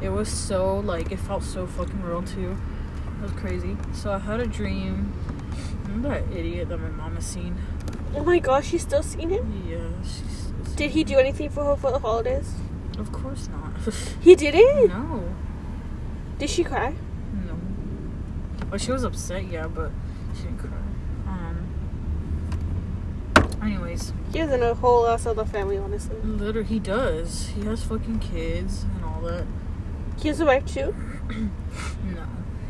It 0.00 0.08
was 0.08 0.28
so 0.28 0.78
like 0.80 1.12
it 1.12 1.18
felt 1.18 1.42
so 1.42 1.66
fucking 1.66 2.02
real 2.02 2.22
too. 2.22 2.56
It 3.18 3.22
was 3.22 3.32
crazy. 3.32 3.76
So 3.92 4.12
I 4.12 4.18
had 4.18 4.40
a 4.40 4.46
dream. 4.46 5.12
Remember 5.84 6.08
that 6.08 6.36
idiot 6.36 6.68
that 6.70 6.78
my 6.78 6.88
mom 6.88 7.14
has 7.16 7.26
seen? 7.26 7.56
Oh 8.14 8.24
my 8.24 8.38
gosh, 8.38 8.68
she's 8.68 8.82
still 8.82 9.02
seen 9.02 9.30
him? 9.30 9.64
Yeah, 9.68 10.02
she's. 10.02 10.74
Did 10.76 10.90
he 10.92 11.04
do 11.04 11.18
anything 11.18 11.50
for 11.50 11.64
her 11.64 11.76
for 11.76 11.90
the 11.90 11.98
holidays? 11.98 12.54
Of 12.98 13.12
course 13.12 13.48
not. 13.48 13.72
He 14.20 14.34
didn't? 14.34 14.88
no, 14.88 15.24
Did 16.38 16.50
she 16.50 16.64
cry? 16.64 16.94
no. 17.46 17.56
Well, 18.70 18.78
she 18.78 18.90
was 18.92 19.04
upset, 19.04 19.44
yeah, 19.50 19.66
but 19.66 19.90
she 20.36 20.44
didn't 20.44 20.58
cry. 20.58 20.70
Anyways, 23.62 24.12
He 24.32 24.38
has 24.38 24.50
a 24.50 24.74
whole 24.74 25.06
ass 25.06 25.24
other 25.26 25.44
family, 25.44 25.78
honestly. 25.78 26.16
literally, 26.24 26.66
he 26.66 26.78
does. 26.78 27.48
He 27.48 27.62
has 27.64 27.82
fucking 27.84 28.18
kids 28.18 28.84
and 28.96 29.04
all 29.04 29.20
that. 29.22 29.46
He 30.20 30.28
has 30.28 30.40
a 30.40 30.46
wife 30.46 30.66
too? 30.66 30.94
No, 32.04 32.26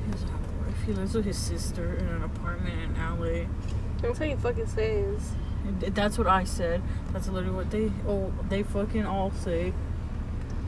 he 0.07 0.13
doesn't 0.13 0.29
have 0.29 0.41
a 0.41 0.65
wife. 0.65 0.83
He 0.87 0.93
lives 0.93 1.15
with 1.15 1.25
his 1.25 1.39
sister 1.39 1.95
in 1.95 2.07
an 2.07 2.23
apartment 2.23 2.79
in 2.81 2.95
LA. 2.97 3.47
That's 4.01 4.21
what 4.21 4.29
he 4.29 4.35
fucking 4.37 4.67
says. 4.67 5.33
That's 5.81 6.19
what 6.19 6.27
I 6.27 6.45
said. 6.45 6.83
That's 7.13 7.29
literally 7.29 7.55
what 7.57 7.71
they 7.71 7.91
oh 8.07 8.33
they 8.49 8.63
fucking 8.63 9.05
all 9.07 9.31
say. 9.33 9.73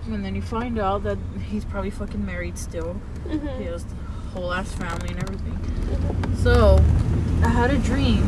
And 0.07 0.25
then 0.25 0.35
you 0.35 0.43
find 0.43 0.79
out 0.79 1.03
that 1.05 1.19
he's 1.49 1.65
probably 1.65 1.91
fucking 1.91 2.25
married 2.25 2.59
still. 2.59 3.01
Mm-hmm. 3.27 3.61
He 3.61 3.65
has 3.67 3.85
the 3.85 3.95
whole 4.33 4.53
ass 4.53 4.73
family 4.73 5.09
and 5.11 5.23
everything. 5.23 6.37
So 6.37 6.79
I 7.45 7.49
had 7.49 7.71
a 7.71 7.79
dream 7.79 8.23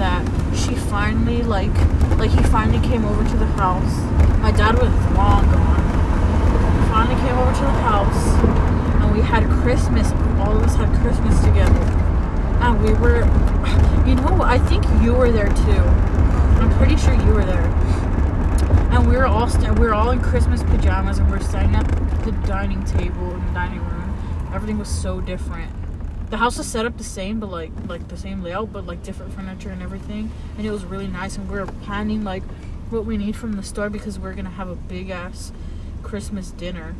that 0.00 0.24
she 0.56 0.74
finally 0.74 1.42
like 1.42 1.76
like 2.16 2.30
he 2.30 2.42
finally 2.44 2.80
came 2.88 3.04
over 3.04 3.22
to 3.22 3.36
the 3.36 3.50
house. 3.60 4.00
My 4.40 4.50
dad 4.50 4.74
was 4.78 4.88
long 5.14 5.44
gone. 5.52 5.84
He 6.80 6.88
finally 6.88 7.20
came 7.20 7.36
over 7.36 7.52
to 7.52 7.64
the 7.68 7.78
house 7.84 8.22
and 9.02 9.12
we 9.12 9.20
had 9.20 9.44
Christmas. 9.62 10.10
All 10.40 10.56
of 10.56 10.62
us 10.62 10.74
had 10.74 10.88
Christmas 11.02 11.38
together. 11.44 11.84
And 12.64 12.82
we 12.82 12.94
were 12.94 13.24
you 14.08 14.14
know, 14.14 14.40
I 14.40 14.58
think 14.58 14.84
you 15.02 15.12
were 15.12 15.30
there 15.30 15.48
too. 15.48 15.84
I'm 16.60 16.70
pretty 16.78 16.96
sure 16.96 17.12
you 17.12 17.34
were 17.34 17.44
there. 17.44 17.68
And 18.92 19.06
we 19.06 19.18
were 19.18 19.26
all 19.26 19.48
sta- 19.48 19.74
we 19.74 19.86
were 19.86 19.92
all 19.92 20.12
in 20.12 20.22
Christmas 20.22 20.62
pajamas 20.62 21.18
and 21.18 21.30
we 21.30 21.36
are 21.36 21.42
standing 21.42 21.74
at 21.76 22.24
the 22.24 22.32
dining 22.48 22.82
table 22.84 23.34
in 23.34 23.44
the 23.44 23.52
dining 23.52 23.80
room. 23.80 24.50
Everything 24.54 24.78
was 24.78 24.88
so 24.88 25.20
different. 25.20 25.70
The 26.30 26.36
house 26.36 26.58
was 26.58 26.68
set 26.68 26.86
up 26.86 26.96
the 26.96 27.04
same, 27.04 27.40
but 27.40 27.50
like 27.50 27.72
like 27.88 28.08
the 28.08 28.16
same 28.16 28.42
layout, 28.42 28.72
but 28.72 28.86
like 28.86 29.02
different 29.02 29.34
furniture 29.34 29.70
and 29.70 29.82
everything. 29.82 30.30
And 30.56 30.66
it 30.66 30.70
was 30.70 30.84
really 30.84 31.08
nice. 31.08 31.36
And 31.36 31.50
we 31.50 31.58
were 31.58 31.66
planning 31.66 32.22
like 32.24 32.44
what 32.90 33.04
we 33.04 33.16
need 33.16 33.36
from 33.36 33.54
the 33.54 33.62
store 33.62 33.90
because 33.90 34.18
we're 34.18 34.34
gonna 34.34 34.50
have 34.50 34.68
a 34.68 34.76
big 34.76 35.10
ass 35.10 35.52
Christmas 36.02 36.50
dinner. 36.52 36.94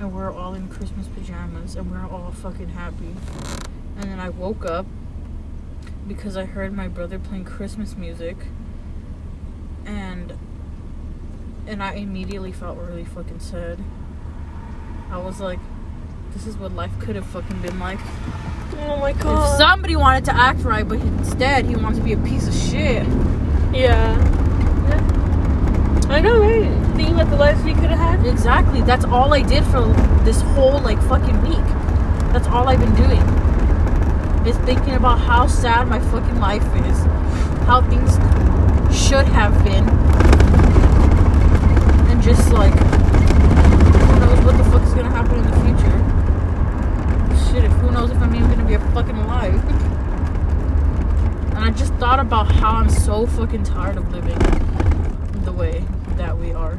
And 0.00 0.12
we're 0.12 0.32
all 0.32 0.54
in 0.54 0.68
Christmas 0.68 1.06
pajamas 1.06 1.76
and 1.76 1.90
we're 1.90 2.08
all 2.08 2.32
fucking 2.32 2.70
happy. 2.70 3.14
And 3.96 4.10
then 4.10 4.18
I 4.18 4.28
woke 4.28 4.64
up 4.64 4.86
because 6.08 6.36
I 6.36 6.44
heard 6.44 6.72
my 6.72 6.88
brother 6.88 7.18
playing 7.20 7.44
Christmas 7.44 7.96
music. 7.96 8.36
And 9.86 10.36
and 11.66 11.82
I 11.82 11.94
immediately 11.94 12.52
felt 12.52 12.78
really 12.78 13.04
fucking 13.04 13.40
sad. 13.40 13.78
I 15.10 15.18
was 15.18 15.40
like, 15.40 15.60
this 16.34 16.46
is 16.46 16.56
what 16.56 16.72
life 16.74 16.90
could 17.00 17.16
have 17.16 17.26
fucking 17.26 17.60
been 17.62 17.78
like. 17.78 17.98
Oh 18.80 18.96
my 19.00 19.10
If 19.10 19.20
god. 19.20 19.58
somebody 19.58 19.96
wanted 19.96 20.24
to 20.26 20.34
act 20.34 20.60
right, 20.60 20.86
but 20.86 21.00
instead 21.00 21.64
he 21.64 21.76
wanted 21.76 21.96
to 21.98 22.02
be 22.02 22.12
a 22.12 22.18
piece 22.18 22.46
of 22.48 22.54
shit. 22.54 23.06
yeah. 23.72 24.18
yeah. 24.88 25.00
I 26.10 26.20
know, 26.20 26.38
right? 26.38 26.96
Think 26.96 27.10
about 27.10 27.30
the 27.30 27.36
lives 27.36 27.62
we 27.64 27.72
could 27.72 27.84
have 27.90 27.98
had. 27.98 28.26
Exactly. 28.26 28.82
That's 28.82 29.04
all 29.04 29.32
I 29.32 29.42
did 29.42 29.64
for 29.64 29.82
this 30.24 30.40
whole 30.42 30.80
like 30.80 31.00
fucking 31.04 31.40
week. 31.42 31.64
That's 32.32 32.46
all 32.48 32.68
I've 32.68 32.80
been 32.80 32.94
doing. 32.94 33.20
Is 34.46 34.56
thinking 34.66 34.94
about 34.94 35.18
how 35.18 35.46
sad 35.46 35.88
my 35.88 35.98
fucking 35.98 36.38
life 36.38 36.62
is. 36.86 36.98
How 37.66 37.80
things 37.88 38.14
should 38.94 39.24
have 39.26 39.54
been. 39.64 39.88
And 42.10 42.22
just 42.22 42.52
like 42.52 42.74
who 42.74 44.20
knows 44.20 44.44
what 44.44 44.56
the 44.58 44.64
fuck 44.64 44.82
is 44.82 44.92
gonna 44.94 45.10
happen 45.10 45.36
in 45.38 45.44
the 45.50 45.56
future. 45.64 46.13
Shit, 47.54 47.62
if 47.66 47.72
who 47.74 47.92
knows 47.92 48.10
if 48.10 48.20
I'm 48.20 48.34
even 48.34 48.50
gonna 48.50 48.64
be 48.64 48.74
a 48.74 48.80
fucking 48.90 49.16
alive. 49.16 49.54
And 51.54 51.58
I 51.58 51.70
just 51.70 51.94
thought 51.94 52.18
about 52.18 52.50
how 52.50 52.70
I'm 52.70 52.90
so 52.90 53.28
fucking 53.28 53.62
tired 53.62 53.96
of 53.96 54.10
living 54.10 54.36
the 55.44 55.52
way 55.52 55.84
that 56.16 56.36
we 56.36 56.52
are. 56.52 56.76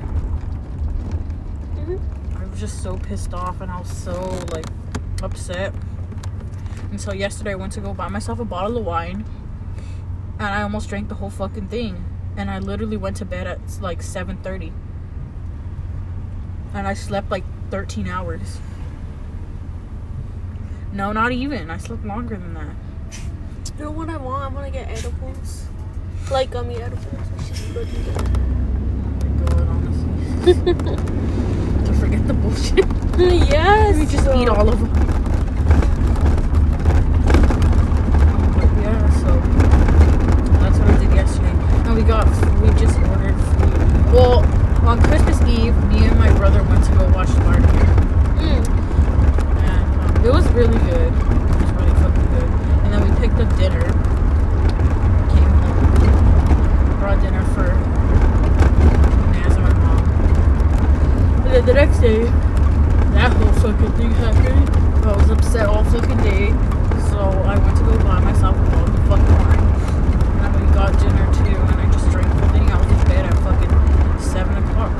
Mhm. 1.78 1.98
I 2.38 2.44
was 2.44 2.60
just 2.60 2.84
so 2.84 2.98
pissed 2.98 3.34
off 3.34 3.62
and 3.62 3.72
I 3.72 3.80
was 3.80 3.90
so 3.90 4.38
like 4.52 4.66
upset. 5.24 5.74
And 6.92 7.00
so 7.00 7.14
yesterday 7.14 7.52
I 7.52 7.56
went 7.56 7.72
to 7.72 7.80
go 7.80 7.94
buy 7.94 8.10
myself 8.10 8.42
a 8.42 8.46
bottle 8.46 8.78
of 8.78 8.84
wine 8.84 9.24
and 10.40 10.50
I 10.50 10.62
almost 10.62 10.90
drank 10.90 11.08
the 11.08 11.16
whole 11.16 11.30
fucking 11.30 11.70
thing. 11.70 12.04
And 12.36 12.52
I 12.52 12.60
literally 12.60 12.98
went 12.98 13.16
to 13.18 13.24
bed 13.24 13.48
at 13.48 13.62
like 13.80 14.02
7:30. 14.02 14.74
And 16.74 16.86
I 16.86 16.96
slept 16.96 17.32
like 17.32 17.46
13 17.72 18.10
hours. 18.10 18.60
No, 20.95 21.12
not 21.12 21.34
even. 21.34 21.69
I 21.69 21.77
slept 21.77 22.05
longer 22.05 22.38
than 22.38 22.53
that. 22.53 22.73
You 23.77 23.84
know 23.84 23.91
what 23.91 24.10
I 24.10 24.15
want? 24.15 24.43
I 24.43 24.47
want 24.55 24.65
to 24.65 24.71
get 24.71 24.88
edibles. 24.88 25.65
Like 26.31 26.51
gummy 26.51 26.75
edibles. 26.75 27.05
We 27.38 27.43
should 27.53 27.73
go 27.73 27.84
do 27.84 27.91
that. 28.03 28.29
Oh 28.95 29.19
my 29.19 29.45
god, 29.45 29.67
honestly. 29.67 30.55
to 31.86 31.93
forget 31.99 32.25
the 32.27 32.34
bullshit. 32.34 32.86
yes. 33.49 33.97
We 33.99 34.05
just 34.05 34.25
eat 34.38 34.47
all 34.47 34.69
of 34.69 34.79
them. 34.79 34.89
But 38.53 38.71
yeah, 38.79 39.10
so 39.19 39.36
that's 40.62 40.79
what 40.79 40.88
I 40.88 40.97
did 40.97 41.13
yesterday. 41.13 41.51
And 41.89 41.95
we 41.95 42.03
got, 42.03 42.25
we 42.62 42.69
just 42.79 42.97
ordered 42.99 43.36
food. 43.36 44.13
Well, 44.13 44.45
on 44.88 45.01
Christmas 45.01 45.41
Eve, 45.41 45.75
me 45.89 46.05
and 46.05 46.17
my 46.17 46.31
brother 46.38 46.63
went 46.63 46.86
to 46.86 46.91
go 46.93 47.10
watch 47.10 47.27
Martin. 47.39 47.94
It 50.26 50.34
was 50.34 50.48
really 50.54 50.80
good. 50.90 51.14
It 51.14 51.26
was 51.62 51.72
really 51.74 51.94
fucking 52.02 52.28
good. 52.34 52.50
And 52.84 52.94
then 52.94 53.02
we 53.06 53.12
picked 53.22 53.40
up 53.40 53.50
dinner. 53.58 53.86
Came 55.30 55.54
home. 55.62 57.00
Brought 57.00 57.22
dinner 57.22 57.44
for 57.54 57.68
Naz 59.32 59.54
and 59.54 59.64
my 59.64 59.74
mom. 59.74 60.04
And 61.46 61.54
then 61.54 61.66
the 61.68 61.74
next 61.76 62.00
day, 62.00 62.24
that 63.14 63.32
whole 63.34 63.54
fucking 63.62 63.92
thing 63.98 64.12
happened. 64.14 64.70
I 65.06 65.16
was 65.16 65.30
upset 65.30 65.68
all 65.68 65.84
fucking 65.84 66.18
day. 66.18 66.50
So 67.10 67.20
I 67.46 67.60
went 67.60 67.78
to 67.78 67.84
go 67.84 67.96
buy 68.00 68.20
myself 68.20 68.58
a 68.58 68.64
bottle 68.72 68.96
of 68.96 69.08
fucking 69.08 69.36
wine. 69.46 69.60
And 70.42 70.56
then 70.56 70.68
we 70.68 70.74
got 70.74 70.92
dinner 71.00 71.26
too. 71.38 71.56
And 71.56 71.80
I 71.80 71.86
just 71.94 72.10
drank 72.10 72.28
the 72.34 72.50
thing. 72.50 72.72
I 72.72 72.78
was 72.82 72.88
in 72.90 73.08
bed 73.08 73.26
at 73.26 73.38
fucking 73.46 74.20
7 74.20 74.58
o'clock. 74.64 74.92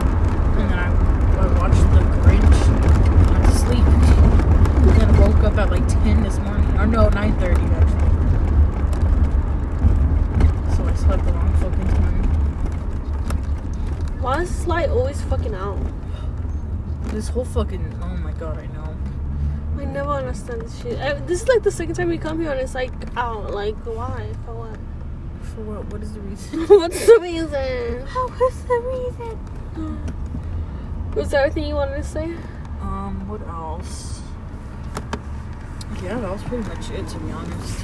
And 0.62 0.70
then 0.70 0.78
I, 0.78 0.94
I 1.42 1.48
watched 1.60 1.82
The 1.98 2.06
Grinch. 2.22 2.62
And 2.70 3.32
went 3.32 3.46
to 3.46 3.52
sleep. 3.58 3.86
And 4.86 5.02
then 5.02 5.18
woke 5.20 5.44
up 5.44 5.58
at 5.58 5.72
like 5.72 5.88
10 5.88 6.22
this 6.22 6.38
morning. 6.38 6.75
Or 6.86 6.88
no, 6.88 7.10
9.30 7.10 7.50
actually. 7.82 8.06
So 10.76 10.86
I 10.86 10.94
slept 10.94 11.26
a 11.26 11.32
long 11.32 11.52
fucking 11.54 11.88
time. 11.88 12.24
Why 14.22 14.44
is 14.44 14.56
this 14.56 14.68
light 14.68 14.90
always 14.90 15.20
fucking 15.24 15.56
out? 15.56 15.80
This 17.06 17.30
whole 17.30 17.44
fucking, 17.44 18.00
oh 18.04 18.18
my 18.18 18.34
god, 18.34 18.60
I 18.60 18.68
know. 18.68 18.96
I 19.80 19.86
never 19.86 20.12
understand 20.12 20.62
this 20.62 20.80
shit. 20.80 21.00
I, 21.00 21.14
this 21.14 21.42
is 21.42 21.48
like 21.48 21.64
the 21.64 21.72
second 21.72 21.96
time 21.96 22.08
we 22.08 22.20
come 22.20 22.40
here 22.40 22.52
and 22.52 22.62
it's 22.62 22.76
like 22.76 22.94
out. 23.18 23.52
Like, 23.52 23.76
why? 23.78 24.30
For 24.46 24.54
what? 24.54 24.78
For 25.42 25.62
what? 25.62 25.86
What 25.92 26.04
is 26.04 26.14
the 26.14 26.20
reason? 26.20 26.68
What's 26.68 27.04
the 27.04 27.18
reason? 27.20 28.06
What's 28.38 28.62
the 28.62 28.80
reason? 28.86 30.06
Was 31.16 31.32
there 31.32 31.46
anything 31.46 31.66
you 31.66 31.74
wanted 31.74 31.98
to 31.98 32.04
say? 32.04 32.26
Um, 32.80 33.28
what 33.28 33.42
else? 33.48 34.15
Yeah, 36.06 36.20
that 36.20 36.32
was 36.32 36.44
pretty 36.44 36.64
much 36.70 36.92
it 36.92 37.08
to 37.08 37.20
be 37.20 37.32
honest. 37.32 37.80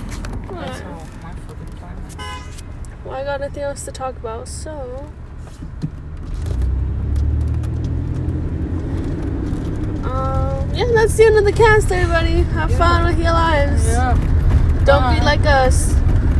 That's 0.51 0.81
all 0.81 1.07
my 1.23 1.33
fucking 1.33 1.81
went. 1.81 2.63
Well, 3.03 3.15
I 3.15 3.23
got 3.23 3.41
nothing 3.41 3.63
else 3.63 3.83
to 3.85 3.91
talk 3.91 4.15
about, 4.15 4.47
so. 4.47 5.09
Um, 10.03 10.71
yeah, 10.75 10.85
that's 10.93 11.17
the 11.17 11.25
end 11.25 11.37
of 11.39 11.45
the 11.45 11.51
cast, 11.51 11.91
everybody. 11.91 12.43
Have 12.53 12.71
fun 12.75 13.07
with 13.07 13.17
your 13.17 13.33
lives. 13.33 13.87
Yeah. 13.87 14.13
Don't 14.85 15.15
be 15.15 15.21
like 15.21 15.43
us. 15.47 15.93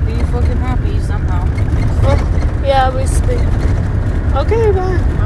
Be 0.05 0.13
fucking 0.31 0.57
happy 0.57 0.99
somehow. 0.99 1.45
Well, 2.03 2.63
yeah, 2.63 2.95
we 2.95 3.07
speak. 3.07 3.39
Okay, 4.35 4.71
bye. 4.71 5.20